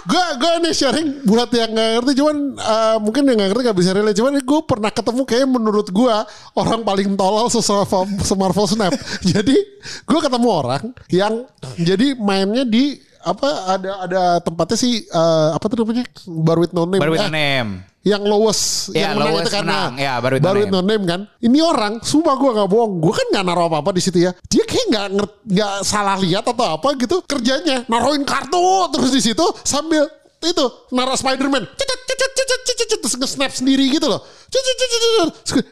[0.05, 3.79] gue gue nih sharing buat yang nggak ngerti cuman eh, mungkin yang nggak ngerti nggak
[3.79, 6.15] bisa relate cuman gue pernah ketemu kayak menurut gue
[6.55, 7.61] orang paling tolol se
[8.35, 8.93] Marvel Snap
[9.33, 9.57] jadi
[10.05, 15.81] gue ketemu orang yang jadi mainnya di apa ada ada tempatnya sih eh, apa tuh
[15.81, 16.05] namanya?
[16.25, 17.01] Bar with No Name.
[17.01, 17.71] Baru with Eh, name.
[18.05, 19.93] yang lowest Ya, yang menang lowest itu kan menang.
[19.97, 21.05] Ya, baru no baru no name.
[21.05, 21.21] kan?
[21.41, 24.37] Ini orang sumpah gue nggak bohong gue kan nggak naruh apa apa di situ ya.
[24.45, 25.07] Dia kayak nggak
[25.49, 28.61] nggak salah lihat atau apa gitu kerjanya naruhin kartu
[28.93, 30.05] terus di situ sambil
[30.39, 31.65] itu naruh Spiderman.
[33.01, 34.21] Terus nge-snap sendiri gitu loh.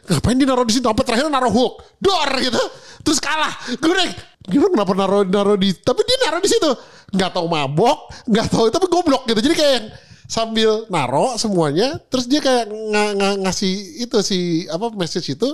[0.09, 0.85] Ngapain dia naruh di situ?
[0.85, 1.73] Apa terakhir naruh Hulk.
[1.97, 2.61] Dor gitu.
[3.03, 3.53] Terus kalah.
[3.77, 3.93] Gue
[4.43, 6.71] Gila kenapa naruh naruh di tapi dia naruh di situ.
[7.15, 9.39] Nggak tahu mabok nggak tahu tapi goblok gitu.
[9.39, 9.81] Jadi kayak
[10.27, 15.49] sambil naro semuanya terus dia kayak nga, nga- ngasih itu si apa message itu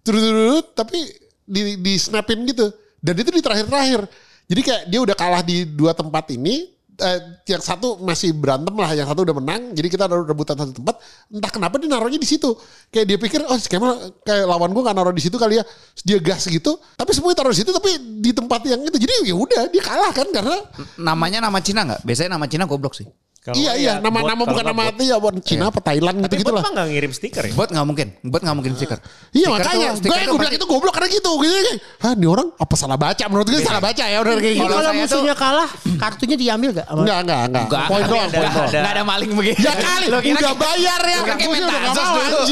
[0.00, 0.96] terus tapi
[1.44, 2.72] di di snapin gitu.
[3.02, 4.08] Dan itu di terakhir-terakhir.
[4.48, 8.92] Jadi kayak dia udah kalah di dua tempat ini eh, yang satu masih berantem lah
[8.92, 10.98] yang satu udah menang jadi kita ada rebutan satu tempat
[11.32, 12.52] entah kenapa dia naruhnya di situ
[12.92, 15.64] kayak dia pikir oh si Kemal kayak lawan gue nggak naruh di situ kali ya
[16.02, 19.34] dia gas gitu tapi semuanya taruh di situ tapi di tempat yang itu jadi ya
[19.38, 20.56] udah dia kalah kan karena
[21.00, 22.00] Namanya nama Cina nggak?
[22.04, 23.06] Biasanya nama Cina goblok sih.
[23.42, 24.92] Kalau iya iya ya nama bot, nama bukan nggak nama bot.
[24.92, 27.52] itu ya buat Cina apa Thailand Tapi gitu gitu lah mah nggak ngirim stiker ya?
[27.52, 28.08] Bot nggak mungkin.
[28.22, 28.98] Bot nggak mungkin stiker.
[29.34, 32.48] Iya Stiker makanya gue gue bilang itu goblok karena gitu gitu kayak ah ini orang
[32.54, 36.36] apa salah baca menurut gue salah baca ya udah kayak gitu Kalau musuhnya kalah, kartunya
[36.38, 36.86] diambil gak?
[36.86, 39.58] enggak enggak enggak Enggak, poin tapi doang ada- poin doang ada- Nggak ada maling begitu.
[39.58, 41.80] ya kali udah kayak- bayar ya kayak nggak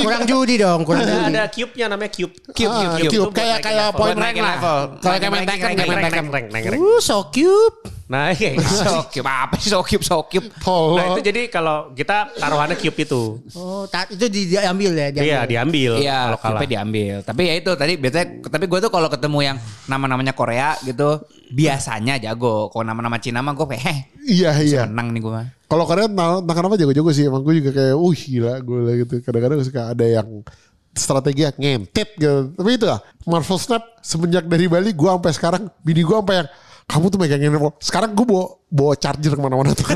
[0.01, 1.31] Kurang judi dong, kurang Ada, judi.
[1.31, 2.35] ada cube-nya namanya cube.
[2.51, 3.13] Cube, Ah, cube, cube.
[3.13, 4.79] cube buat kayak kayak poin Buat rank lah level.
[4.99, 6.81] kalau kayak main Tekken kayak main Rank, Tekken rank, rank, rank, rank.
[6.83, 7.79] Uh, so cute.
[8.11, 8.59] Nah, iya.
[8.91, 10.51] Sokip apa sih sokip sokip.
[10.67, 13.39] Nah itu jadi kalau kita taruhannya cube itu.
[13.55, 15.23] Oh, itu di- diambil ya, diambil.
[15.31, 16.67] Iya diambil Iya, kalau kalah.
[16.67, 17.15] diambil.
[17.23, 21.23] Tapi ya itu tadi biasanya tapi gue tuh kalau ketemu yang nama-namanya Korea gitu
[21.55, 22.67] biasanya jago.
[22.75, 24.81] Kalau nama-nama Cina mah gue kayak heh, Iya iya.
[24.91, 25.47] senang nih gue mah.
[25.71, 28.95] Kalau Korea nah, nah kenapa jago-jago sih emang gue juga kayak uh gila gue lah
[29.07, 29.15] gitu.
[29.23, 30.43] Kadang-kadang suka ada yang
[30.91, 32.59] strategi yang ngentit gitu.
[32.59, 36.51] Tapi itu lah Marvel Snap semenjak dari Bali gue sampai sekarang bini gue sampai yang
[36.91, 37.79] kamu tuh megangin handphone.
[37.79, 39.87] Sekarang gue bawa bawa charger ke mana-mana tuh.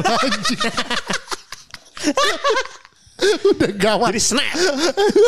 [3.25, 4.15] Udah gawat.
[4.15, 4.55] Jadi snap.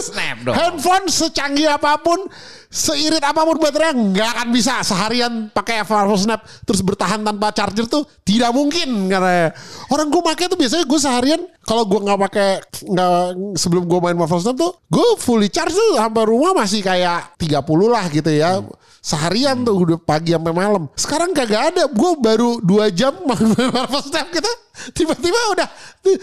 [0.05, 0.55] Snap dong.
[0.55, 2.29] Handphone secanggih apa pun,
[2.77, 7.87] seirit apa pun baterainya nggak akan bisa seharian pakai Marvel Snap terus bertahan tanpa charger
[7.89, 9.55] tuh tidak mungkin karena
[9.89, 12.51] orang gue pakai tuh biasanya gue seharian kalau gue nggak pakai
[12.87, 13.15] nggak
[13.59, 17.59] sebelum gue main Marvel Snap tuh gue fully charge tuh sampai rumah masih kayak 30
[17.91, 18.63] lah gitu ya.
[19.03, 20.91] Seharian tuh udah pagi sampai malam.
[20.99, 21.87] Sekarang kagak ada.
[21.91, 24.51] Gue baru dua jam main Marvel Snap kita
[24.95, 25.69] tiba-tiba udah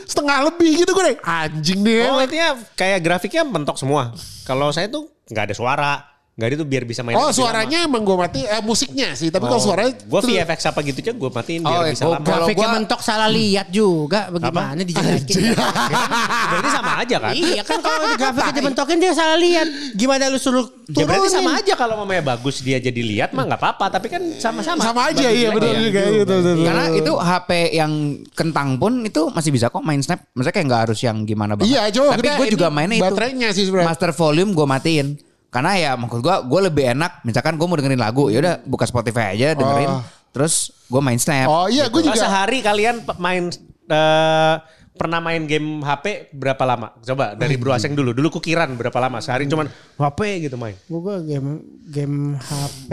[0.07, 2.07] setengah lebih gitu gue anjing nih.
[2.07, 4.15] Oh intinya kayak grafiknya mentok semua.
[4.47, 5.93] Kalau saya tuh nggak ada suara.
[6.33, 7.13] Nggak ada tuh biar bisa main.
[7.13, 10.97] Oh suaranya emang gue mati eh, musiknya sih tapi kalau suaranya Gue VFX apa gitu
[10.99, 12.25] aja gue matiin biar Oh, bisa oh, lama.
[12.25, 14.19] kalau Grafiknya gua- mentok salah lihat juga.
[14.27, 15.53] Bagaimana dijelasin?
[15.53, 17.33] Berarti sama aja kan?
[17.33, 19.67] iya kan kalau grafiknya dibentokin dia salah lihat.
[19.93, 21.37] Gimana lu suruh Ya berarti turunin?
[21.37, 23.85] sama aja kalau mamanya bagus dia jadi lihat mah nggak apa-apa.
[23.93, 24.81] Tapi kan sama-sama.
[24.81, 26.11] sama aja iya benar juga ya.
[26.17, 26.65] gitu, gitu, gitu.
[26.65, 27.91] Karena itu HP yang
[28.33, 30.25] kentang pun itu masih bisa kok main snap.
[30.33, 31.71] Maksudnya kayak nggak harus yang gimana banget.
[31.71, 33.05] Iya, coba Tapi gue juga mainnya itu.
[33.05, 33.87] baterainya sih sebenarnya.
[33.87, 35.07] Master volume gue matiin.
[35.53, 37.21] Karena ya maksud gue, gue lebih enak.
[37.21, 39.89] Misalkan gue mau dengerin lagu, ya udah buka Spotify aja dengerin.
[39.93, 40.03] Oh.
[40.33, 41.45] Terus gue main snap.
[41.45, 43.53] Oh iya gue Oh, juga sehari kalian main
[43.85, 44.55] eh,
[44.93, 46.93] pernah main game HP berapa lama?
[47.01, 48.13] Coba dari Bro Aseng dulu.
[48.13, 49.21] Dulu kukiran berapa lama?
[49.21, 50.73] Sehari cuman HP gitu main.
[50.85, 52.89] Gue game game HP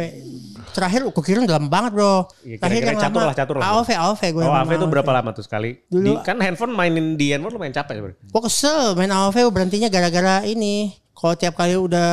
[0.70, 2.28] terakhir aku kira udah lama banget bro.
[2.40, 3.64] Iya, terakhir kira-kira yang catur lama lah, catur lah.
[3.72, 4.42] AOV AOV gue.
[4.44, 5.70] Oh, HP itu berapa lama tuh sekali?
[5.88, 8.18] Dulu- Di, kan handphone mainin di handphone lumayan capek sebenarnya.
[8.22, 10.92] Gue kesel main AOV berhentinya gara-gara ini.
[11.20, 12.08] Kalau tiap kali udah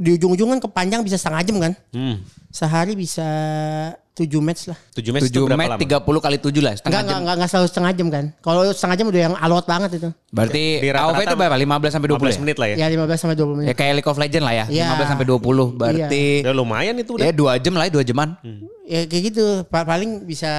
[0.00, 1.72] di ujung-ujung kan kepanjang bisa setengah jam kan.
[1.92, 2.24] Hmm.
[2.48, 3.28] Sehari bisa
[4.10, 4.78] 7 match lah.
[4.92, 5.80] 7 match itu 7 berapa met lama?
[6.02, 6.72] 30 kali 7 lah.
[6.74, 6.96] Setengah Enggak, jam.
[6.98, 8.24] enggak, enggak, enggak selalu setengah jam kan.
[8.40, 10.08] Kalau setengah jam udah yang alot banget itu.
[10.30, 11.56] Berarti Di AOV itu berapa?
[11.56, 12.40] 15 sampai 20 15 ya?
[12.40, 12.76] menit lah ya.
[12.76, 13.68] Ya 15 sampai 20 menit.
[13.68, 14.64] Ya kayak League of Legends lah ya.
[14.66, 14.86] Iya.
[14.90, 15.66] 15 sampai 20.
[15.76, 17.24] Berarti Ya lumayan itu udah.
[17.28, 18.28] ya 2 jam lah ya 2 jaman.
[18.84, 19.44] Ya kayak gitu.
[19.68, 20.50] Pa- Paling bisa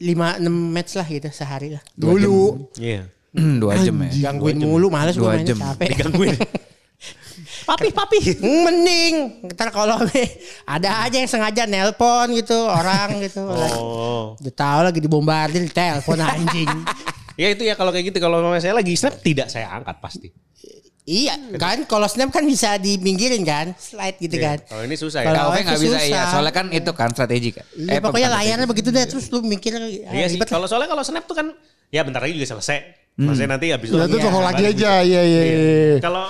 [0.00, 1.82] 5 6 match lah gitu sehari lah.
[1.94, 3.06] Dulu Iya.
[3.32, 4.28] 2 jam ya.
[4.28, 5.58] gangguin mulu males gue Dua mainnya jam.
[5.60, 5.88] capek.
[5.96, 6.36] Digangguin.
[7.68, 8.18] papi, papi.
[8.42, 9.14] Mending
[9.56, 9.96] ntar kalau
[10.74, 13.42] ada aja yang sengaja nelpon gitu orang gitu.
[13.82, 14.36] Oh.
[14.38, 16.68] Udah tahu lagi dibombardir telepon anjing.
[17.40, 20.28] Ya itu ya kalau kayak gitu kalau mamanya saya lagi snap tidak saya angkat pasti.
[21.02, 24.62] iya kan kalau snap kan bisa diminggirin kan slide gitu kan.
[24.62, 25.58] Kalau ini susah Kalau ya.
[25.58, 26.22] Itu nggak bisa iya.
[26.30, 27.66] Soalnya kan itu kan strategi kan.
[27.74, 30.38] Iya apa, pokoknya layarnya begitu deh terus lu mikir ah, Iya sih.
[30.38, 31.46] Kalau soalnya kalau snap tuh kan
[31.90, 33.01] ya bentar lagi juga selesai.
[33.12, 34.24] Maksudnya nanti habis itu Ya itu Iya.
[34.24, 35.42] telepon lagi aja iya iya.
[35.44, 35.96] iya.
[36.00, 36.24] Kalau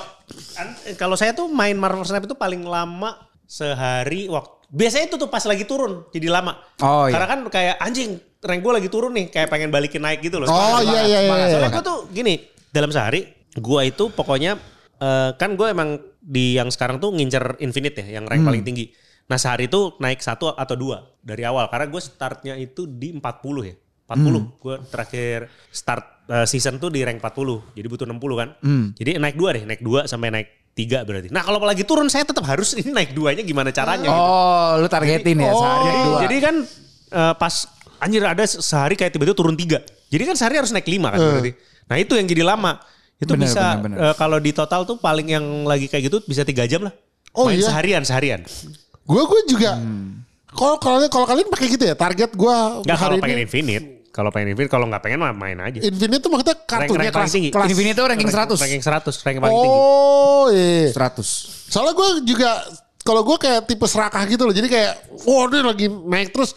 [0.57, 3.17] an- kalau saya tuh main Marvel Snap itu paling lama
[3.47, 6.57] sehari waktu biasanya itu tuh pas lagi turun jadi lama.
[6.81, 7.13] Oh, iya.
[7.13, 10.49] Karena kan kayak anjing rank gue lagi turun nih kayak pengen balikin naik gitu loh.
[10.49, 11.35] Oh iya iya iya.
[11.39, 11.47] iya.
[11.53, 12.35] Soalnya gue tuh gini
[12.69, 14.57] dalam sehari gue itu pokoknya
[14.97, 18.91] eh, kan gue emang di yang sekarang tuh ngincer infinite ya yang rank paling tinggi.
[19.23, 23.23] Nah sehari itu naik satu atau dua dari awal karena gue startnya itu di 40
[23.63, 23.75] ya.
[24.13, 28.49] 40 gue terakhir start eh, season tuh di rank 40 jadi butuh 60 kan.
[28.95, 31.29] Jadi naik dua deh naik dua sampai naik tiga berarti.
[31.29, 34.25] Nah kalau lagi turun saya tetap harus ini naik duanya gimana caranya gitu.
[34.25, 36.19] Oh, lu targetin ya sehari Jadi, dua.
[36.25, 36.55] jadi kan
[37.13, 37.55] eh, pas
[38.01, 39.79] anjir ada se- sehari kayak tiba-tiba turun tiga.
[40.09, 41.53] Jadi kan sehari harus naik lima kan berarti.
[41.89, 42.81] Nah itu yang jadi lama.
[43.23, 46.67] Itu Benar, bisa eh, kalau di total tuh paling yang lagi kayak gitu bisa tiga
[46.67, 46.93] jam lah.
[47.33, 47.69] Oh, Main iya?
[47.71, 48.41] seharian seharian.
[49.07, 49.77] Gue gue juga.
[49.79, 50.25] Hmm.
[50.53, 53.87] Kalau kalau kalau kalian pakai gitu ya target gue Enggak kalau pengen ini infinite.
[54.13, 55.81] Kalau pengen infinite kalau nggak pengen mah main aja.
[55.81, 57.49] Infinite tuh maksudnya kartunya Rank- rank paling kelas tinggi.
[57.49, 57.69] kelas.
[57.73, 58.61] Infinity itu ranking 100.
[58.61, 59.73] Ranking 100, ranking paling tinggi.
[59.73, 60.93] Oh iya.
[60.93, 61.73] 100.
[61.73, 62.51] Soalnya gue juga
[63.03, 64.53] kalau gue kayak tipe serakah gitu loh.
[64.53, 64.93] Jadi kayak
[65.25, 66.53] wah ini lagi naik terus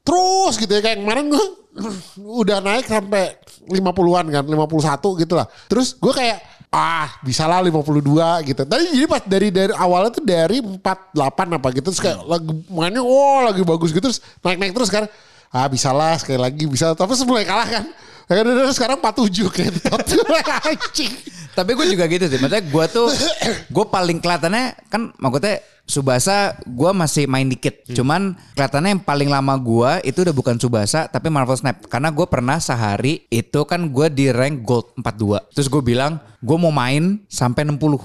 [0.00, 1.44] terus gitu ya kayak kemarin gue
[2.44, 5.48] udah naik sampai 50-an kan, 51 gitu lah.
[5.72, 8.62] Terus gue kayak ah bisa lah 52 gitu.
[8.62, 11.16] Tadi jadi pas dari dari awalnya tuh dari 48
[11.56, 15.08] apa gitu terus kayak lagi mainnya wah lagi bagus gitu terus naik-naik terus kan.
[15.50, 17.84] Ah bisa lah sekali lagi bisa tapi sebelumnya kalah kan.
[18.30, 20.00] Akhirnya sekarang 47 kentot.
[20.70, 21.12] Anjing.
[21.50, 22.38] Tapi gue juga gitu sih.
[22.38, 23.10] Maksudnya gue tuh,
[23.74, 25.58] gue paling kelihatannya kan maksudnya
[25.90, 27.82] Subasa gue masih main dikit.
[27.90, 31.90] Cuman kelihatannya yang paling lama gue itu udah bukan Subasa tapi Marvel Snap.
[31.90, 35.50] Karena gue pernah sehari itu kan gue di rank gold 42.
[35.50, 37.98] Terus gue bilang gue mau main sampai 60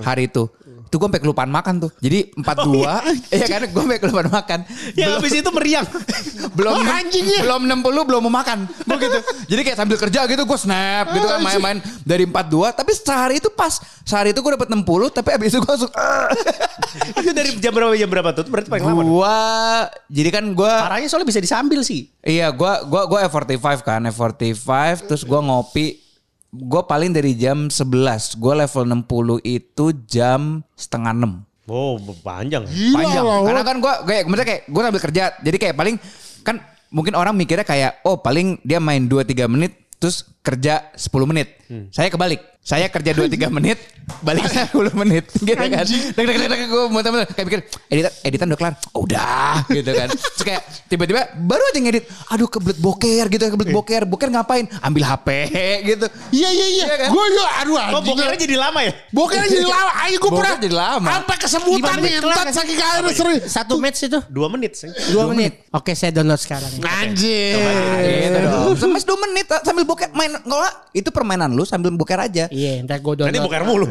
[0.00, 0.48] hari itu.
[0.88, 1.90] Itu gue sampai kelupaan makan tuh.
[2.00, 3.28] Jadi 42.
[3.36, 4.58] Iya kan gue sampai kelupaan makan.
[4.94, 5.86] Yang habis itu meriang.
[6.48, 7.40] belum Oh, anjingnya.
[7.44, 11.22] belum 60 belum mau makan gue gitu jadi kayak sambil kerja gitu gue snap gitu
[11.22, 12.34] kan main-main dari 42
[12.72, 14.82] tapi sehari itu pas sehari itu gue dapet 60
[15.12, 15.92] tapi abis itu gue langsung
[17.14, 18.44] itu dari jam berapa jam berapa tuh?
[18.44, 19.02] Berarti paling lama.
[19.04, 19.36] gue
[20.10, 22.10] jadi kan gue Parahnya soalnya bisa disambil sih.
[22.20, 24.66] iya gue gua gua F45 kan F45
[25.06, 25.86] terus gue ngopi
[26.50, 27.84] gue paling dari jam 11
[28.34, 29.04] gue level 60
[29.44, 30.40] itu jam
[30.72, 32.64] setengah 6 Oh, panjang.
[32.64, 32.72] ya.
[32.72, 33.24] Gila panjang.
[33.26, 33.40] lah.
[33.44, 35.22] Karena kan gue kayak misalnya kayak gue sambil kerja.
[35.36, 35.96] Jadi kayak paling
[36.40, 36.56] kan
[36.88, 41.60] mungkin orang mikirnya kayak oh paling dia main 2 3 menit terus kerja 10 menit.
[41.92, 42.40] Saya kebalik.
[42.60, 43.80] Saya kerja 2 3 menit,
[44.20, 45.84] baliknya 10 menit gitu kan.
[45.88, 48.74] Dek dek dek gue muter-muter kayak mikir editan editan udah kelar.
[48.92, 50.08] Oh, udah gitu kan.
[50.12, 54.02] Terus kayak tiba-tiba baru aja ngedit, aduh kebelet boker gitu, kebelet boker.
[54.04, 54.68] Boker ngapain?
[54.84, 55.28] Ambil HP
[55.96, 56.06] gitu.
[56.28, 56.84] Iya iya iya.
[56.84, 57.08] Iya kan?
[57.08, 58.04] Gue juga aduh Oh, anjing.
[58.12, 58.92] bokernya jadi lama ya?
[59.16, 59.90] Bokernya jadi lama.
[60.04, 61.08] Ayo gue pernah jadi lama.
[61.08, 62.46] Sampai kesemutan kan?
[62.52, 63.40] saking airnya sering.
[63.48, 64.92] Satu match itu Dua menit sih.
[65.08, 65.64] dua menit.
[65.72, 66.68] Oke saya download sekarang.
[66.84, 67.56] Anjir.
[68.04, 68.76] Gitu dong.
[68.76, 72.44] Sampai 2 menit sambil boker main nggak, itu permainan lu sambil boker aja.
[72.58, 73.46] Iya ntar gue Nanti download.
[73.46, 73.86] boker mulu.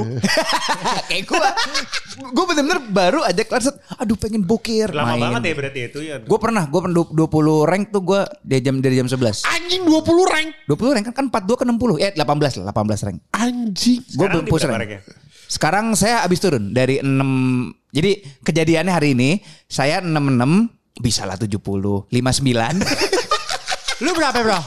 [1.09, 1.39] kayak gue
[2.35, 5.21] gue bener-bener baru aja kelar set aduh pengen bokir Lama main.
[5.31, 6.15] banget ya berarti itu ya.
[6.19, 7.23] gue pernah gue pernah 20
[7.63, 10.49] rank tuh gue dari jam dari jam 11 Anjing 20 rank.
[10.67, 12.27] 20 rank kan kan 42 ke 60 eh 18
[12.59, 13.99] lah 18 rank Anjing.
[14.03, 15.01] gue belum push rank ranknya?
[15.47, 17.07] sekarang saya abis turun dari 6
[17.89, 18.11] jadi
[18.41, 20.11] kejadiannya hari ini saya 66
[20.97, 21.53] bisa lah 70
[22.09, 22.11] 59
[23.99, 24.61] Lu berapa bro?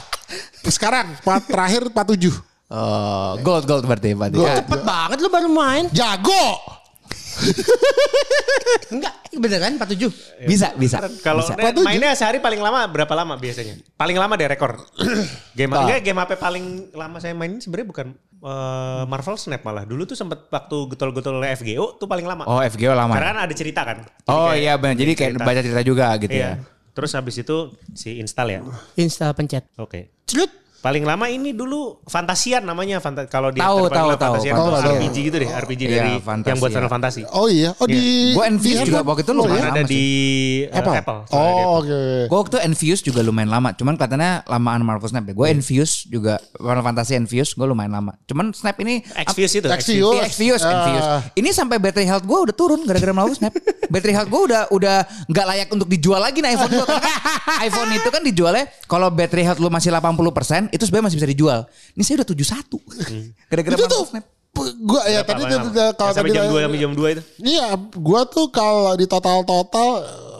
[0.65, 2.50] Sekarang empat- terakhir 47.
[2.71, 4.47] Oh, gold gold berarti berarti Gold.
[4.47, 4.63] Ya.
[4.63, 5.85] Cepet banget lu baru main.
[5.91, 6.45] Jago.
[8.93, 10.45] Enggak, beneran 47.
[10.45, 11.41] bisa bisa Kalau
[11.81, 13.79] mainnya sehari paling lama berapa lama biasanya?
[13.95, 14.77] Paling lama deh rekor.
[15.57, 18.07] game enggak game HP paling lama saya main sebenarnya bukan
[18.43, 19.83] eh, Marvel Snap malah.
[19.87, 22.43] Dulu tuh sempet waktu getol-getol FGO tuh paling lama.
[22.45, 23.97] oh FGO lama Karena kan ada cerita kan.
[24.05, 25.45] Jadi oh kayak iya benar jadi kayak cerita.
[25.47, 26.51] baca cerita juga gitu Iya.
[26.59, 27.57] ya Terus habis itu
[27.95, 28.59] si install ya.
[28.99, 29.63] Install pencet.
[29.79, 30.11] Oke.
[30.27, 30.51] Celut.
[30.81, 34.33] Paling lama ini dulu Fantasian namanya Fanta kalau di Tahu, tahu, tahu.
[34.33, 34.93] Fantasian Tahu, tuh tahu.
[34.97, 36.49] RPG gitu deh, RPG Iya, dari Fantasia.
[36.49, 37.21] yang buat Final Fantasy.
[37.29, 37.69] Oh iya.
[37.77, 38.33] Oh di.
[38.33, 39.69] Gue Envious di juga waktu itu Oh, lumayan iya?
[39.71, 40.03] ada di
[40.63, 40.95] eh, Apple.
[40.97, 41.19] Apple.
[41.29, 42.01] Oh oke.
[42.25, 43.69] Gue waktu Envious juga lumayan lama.
[43.71, 45.33] Cuman kelihatannya lamaan Marvel Snap ya.
[45.33, 48.17] Gue Envious juga Final Fantasy Envious gue lumayan lama.
[48.25, 49.67] Cuman Snap ini Xvious itu.
[49.69, 50.17] Xvious.
[50.17, 50.71] Iya, Envious, Ah.
[50.73, 51.05] Envious.
[51.35, 53.53] Ini sampai battery health gue udah turun gara-gara Marvel Snap.
[53.93, 56.87] battery health gue udah udah nggak layak untuk dijual lagi nih iPhone kan
[57.61, 61.59] iPhone itu kan dijualnya kalau battery health lu masih 80% itu sebenarnya masih bisa dijual.
[61.93, 62.39] Ini saya udah 71.
[63.51, 64.25] Gara-gara Itu Marvel tuh Snap.
[64.61, 65.63] gue ya tadi Yang
[65.95, 67.21] kalau tadi jam 2 sampai jam 2 itu.
[67.39, 69.89] Iya, gua tuh kalau di total-total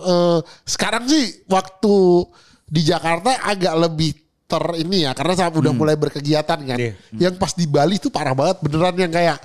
[0.04, 2.28] eh, sekarang sih waktu
[2.68, 4.12] di Jakarta agak lebih
[4.52, 6.78] ter ini ya karena saya udah mulai berkegiatan kan.
[6.80, 6.94] Iya.
[7.16, 9.40] Yang pas di Bali tuh parah banget beneran yang kayak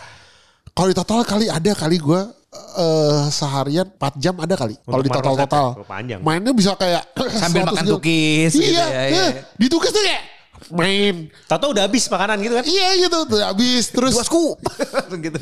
[0.75, 2.27] kalau di total kali ada kali gua
[2.75, 4.75] eh, seharian 4 jam ada kali.
[4.83, 5.11] Kalau di.
[5.15, 6.21] Snap, oh, panjang.
[6.27, 7.07] Mainnya bisa kayak
[7.39, 9.27] Sambil 100 makan tukis gitu Iya, ya, eh, iya.
[9.55, 10.36] di tukis tuh kayak
[10.71, 11.29] main.
[11.47, 12.65] Tahu udah habis makanan gitu kan?
[12.65, 14.57] Iya gitu tuh habis terus Dua scoop.
[15.27, 15.41] gitu.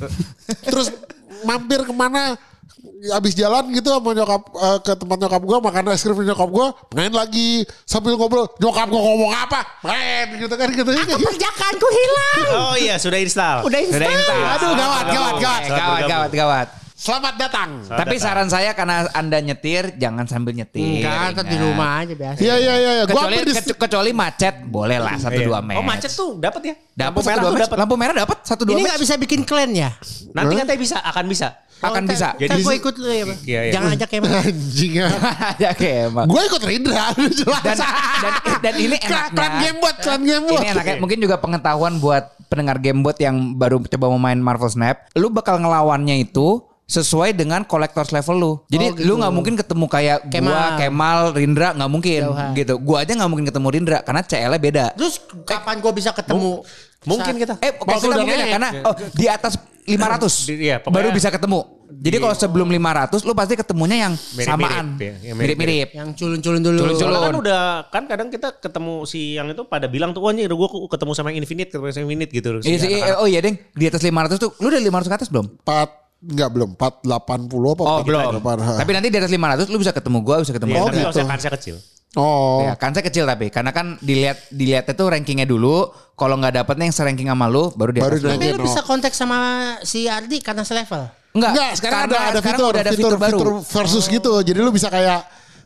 [0.65, 0.89] terus
[1.43, 2.37] mampir ke mana
[3.05, 6.73] habis jalan gitu sama nyokap eh, ke tempat nyokap gua makan es krim nyokap gua
[6.93, 12.45] main lagi sambil ngobrol nyokap gua ngomong apa main gitu kan gitu Perjakanku hilang.
[12.55, 13.65] Oh iya sudah install.
[13.65, 14.01] Udah install.
[14.01, 14.41] Sudah install.
[14.57, 16.69] aduh gawat gawat gawat Eh, Gawat, gawat, gawat.
[16.95, 21.03] Selamat datang Tapi saran saya karena anda nyetir jangan sambil nyetir.
[21.03, 22.39] Enggak, ntar di rumah aja biasa.
[22.39, 25.45] iya iya iya gua Kecuali, hampir di kecu- kecuali macet boleh lah satu Iya.
[25.45, 25.79] dua match.
[25.79, 26.75] Oh macet tuh dapat ya?
[26.95, 27.77] Dapat Lampu satu merah tuh dapat.
[27.77, 28.89] Lampu merah dapat satu dua Ini match.
[28.89, 29.91] nggak bisa bikin clan ya?
[30.33, 31.49] Nanti katanya bisa, akan bisa.
[31.83, 32.29] Akan bisa.
[32.39, 33.39] Jadi gue ikut lu ya, Bang.
[33.45, 33.73] Iya, iya.
[33.75, 34.31] Jangan ajak Kemal.
[34.41, 35.09] anjing ya
[35.59, 36.25] ya kemal.
[36.25, 38.33] gua ikut Rindra jelas Dan, dan,
[38.63, 39.21] dan ini enaknya.
[39.29, 44.07] klan gamebot klan gamebot Ini enaknya mungkin juga pengetahuan buat pendengar Gamebot yang baru coba
[44.07, 45.11] mau main Marvel Snap.
[45.13, 48.53] Lu bakal ngelawannya itu sesuai dengan collectors level lu.
[48.69, 49.07] Jadi Oh, gitu.
[49.07, 50.69] lu nggak mungkin ketemu kayak gua, Kemal.
[50.77, 52.51] Kemal, Rindra nggak mungkin Jauhan.
[52.53, 52.75] gitu.
[52.77, 54.85] Gua aja nggak mungkin ketemu Rindra karena CL-nya beda.
[54.95, 56.61] Terus kapan gue bisa ketemu?
[57.05, 57.55] Mungkin kita.
[57.59, 61.29] Eh, kalau kita mungkin ya karena oh, di atas 500 Di- iya, pokoknya- baru bisa
[61.29, 61.61] ketemu.
[61.95, 64.87] Jadi kalau sebelum 500 lu pasti ketemunya yang Mirip-mirip, samaan.
[64.99, 65.39] ya, yang mirip-mirip.
[65.39, 65.89] Mirip-mirip.
[65.95, 66.79] Yang culun-culun dulu.
[66.83, 67.21] Culun-culun.
[67.23, 70.49] Kan udah kan kadang kita ketemu si yang itu pada bilang tuh wah gue
[70.91, 72.49] ketemu sama yang Infinite, ketemu sama yang Infinite gitu.
[72.61, 73.17] si Iya anak-anak.
[73.21, 75.47] oh iya deng, di atas 500 tuh lu udah 500 ke atas belum?
[75.61, 75.89] empat
[76.27, 77.05] enggak belum 480
[77.71, 78.05] apa Oh 488?
[78.05, 78.77] belum.
[78.77, 81.21] Tapi nanti di atas 500 lu bisa ketemu gua, bisa ketemu Oh, gitu.
[81.23, 81.77] kansnya kecil.
[82.15, 85.91] oh Ya, kan saya kecil tapi karena kan dilihat dilihatnya tuh rankingnya dulu.
[86.15, 88.17] Kalau nggak dapetnya yang seranking sama lu baru di Baru.
[88.17, 89.39] Tapi lu bisa kontak sama
[89.83, 91.11] si Ardi karena selevel.
[91.33, 93.35] Enggak, Enggak, sekarang karena ada ada sekarang fitur, udah ada fitur, fitur, baru.
[93.35, 94.33] fitur versus gitu.
[94.41, 95.21] Jadi lu bisa kayak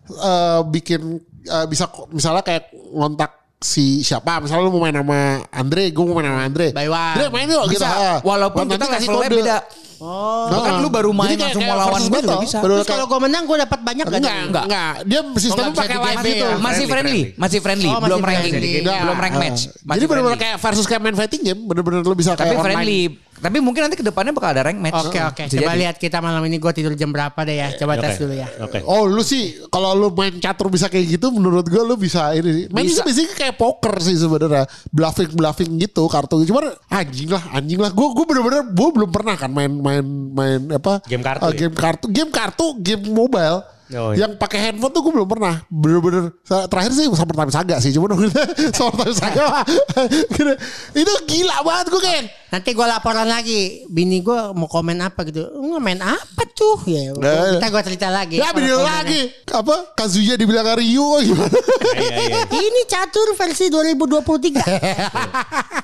[0.09, 1.01] eh, bikin
[1.45, 5.19] eh, bisa misalnya kayak ngontak si siapa misalnya lu mau main sama
[5.51, 7.13] Andre gue mau main sama Andre By one.
[7.13, 8.19] Andre main yuk gitu Bisa, Ah.
[8.23, 9.37] walaupun kita kasih levelnya kode.
[9.37, 9.57] beda.
[9.99, 10.46] Oh.
[10.49, 12.40] Bahkan lu baru main kayak- langsung kayak mau lawan versus gue battle.
[12.40, 12.59] bisa.
[12.59, 14.14] Terus kalau gue menang gue dapat banyak gak?
[14.14, 14.92] Enggak, enggak, enggak.
[15.05, 16.28] Dia sistemnya pakai live gitu.
[16.28, 16.46] gitu.
[16.59, 18.55] Masih Friendly, masih friendly, Oh, belum ranking.
[18.80, 19.01] Enggak.
[19.03, 19.61] belum rank match.
[19.66, 20.38] Jadi Masih friendly.
[20.38, 21.61] kayak versus kayak main fighting game.
[21.61, 23.03] Bener-bener lu bisa tapi kayak friendly.
[23.39, 24.99] Tapi mungkin nanti ke depannya bakal ada rank match.
[25.09, 25.43] Oke oke.
[25.47, 25.80] Bisa Coba jadi.
[25.86, 27.68] lihat kita malam ini gue tidur jam berapa deh ya.
[27.78, 28.20] Coba tes Oke.
[28.26, 28.49] dulu ya.
[28.61, 28.78] Oke.
[28.84, 32.51] Oh lu sih kalau lu main catur bisa kayak gitu menurut gue lu bisa ini
[32.51, 32.64] sih.
[32.74, 33.01] Main Bisa.
[33.01, 34.64] itu biasanya kayak poker sih sebenarnya.
[34.91, 36.43] Bluffing bluffing gitu kartu.
[36.43, 37.91] Cuman anjing lah anjing lah.
[37.95, 41.01] Gue gue bener-bener gue belum pernah kan main main main apa?
[41.07, 41.55] Game kartu ya?
[41.55, 43.62] game kartu game kartu game mobile.
[43.97, 44.28] Oh, iya.
[44.28, 45.64] Yang pakai handphone tuh gue belum pernah.
[45.66, 47.89] Bener-bener terakhir sih sama Time Saga sih.
[47.89, 48.20] Cuman
[48.76, 49.64] sama Time Saga
[50.36, 50.53] gitu.
[50.93, 53.84] itu gila banget gue kayak Nanti gue laporan lagi.
[53.89, 55.49] Bini gue mau komen apa gitu.
[55.57, 56.84] Nggak main apa tuh?
[56.84, 57.57] Ya, Nah.
[57.57, 58.36] kita gue cerita lagi.
[58.41, 58.76] Ya komennya.
[58.84, 61.59] lagi Apa Kazuya dibilang Ryu gimana
[61.97, 62.41] Iya, iya.
[62.68, 64.64] Ini catur versi 2023.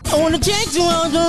[0.05, 0.37] I wanna
[0.85, 1.25] on the.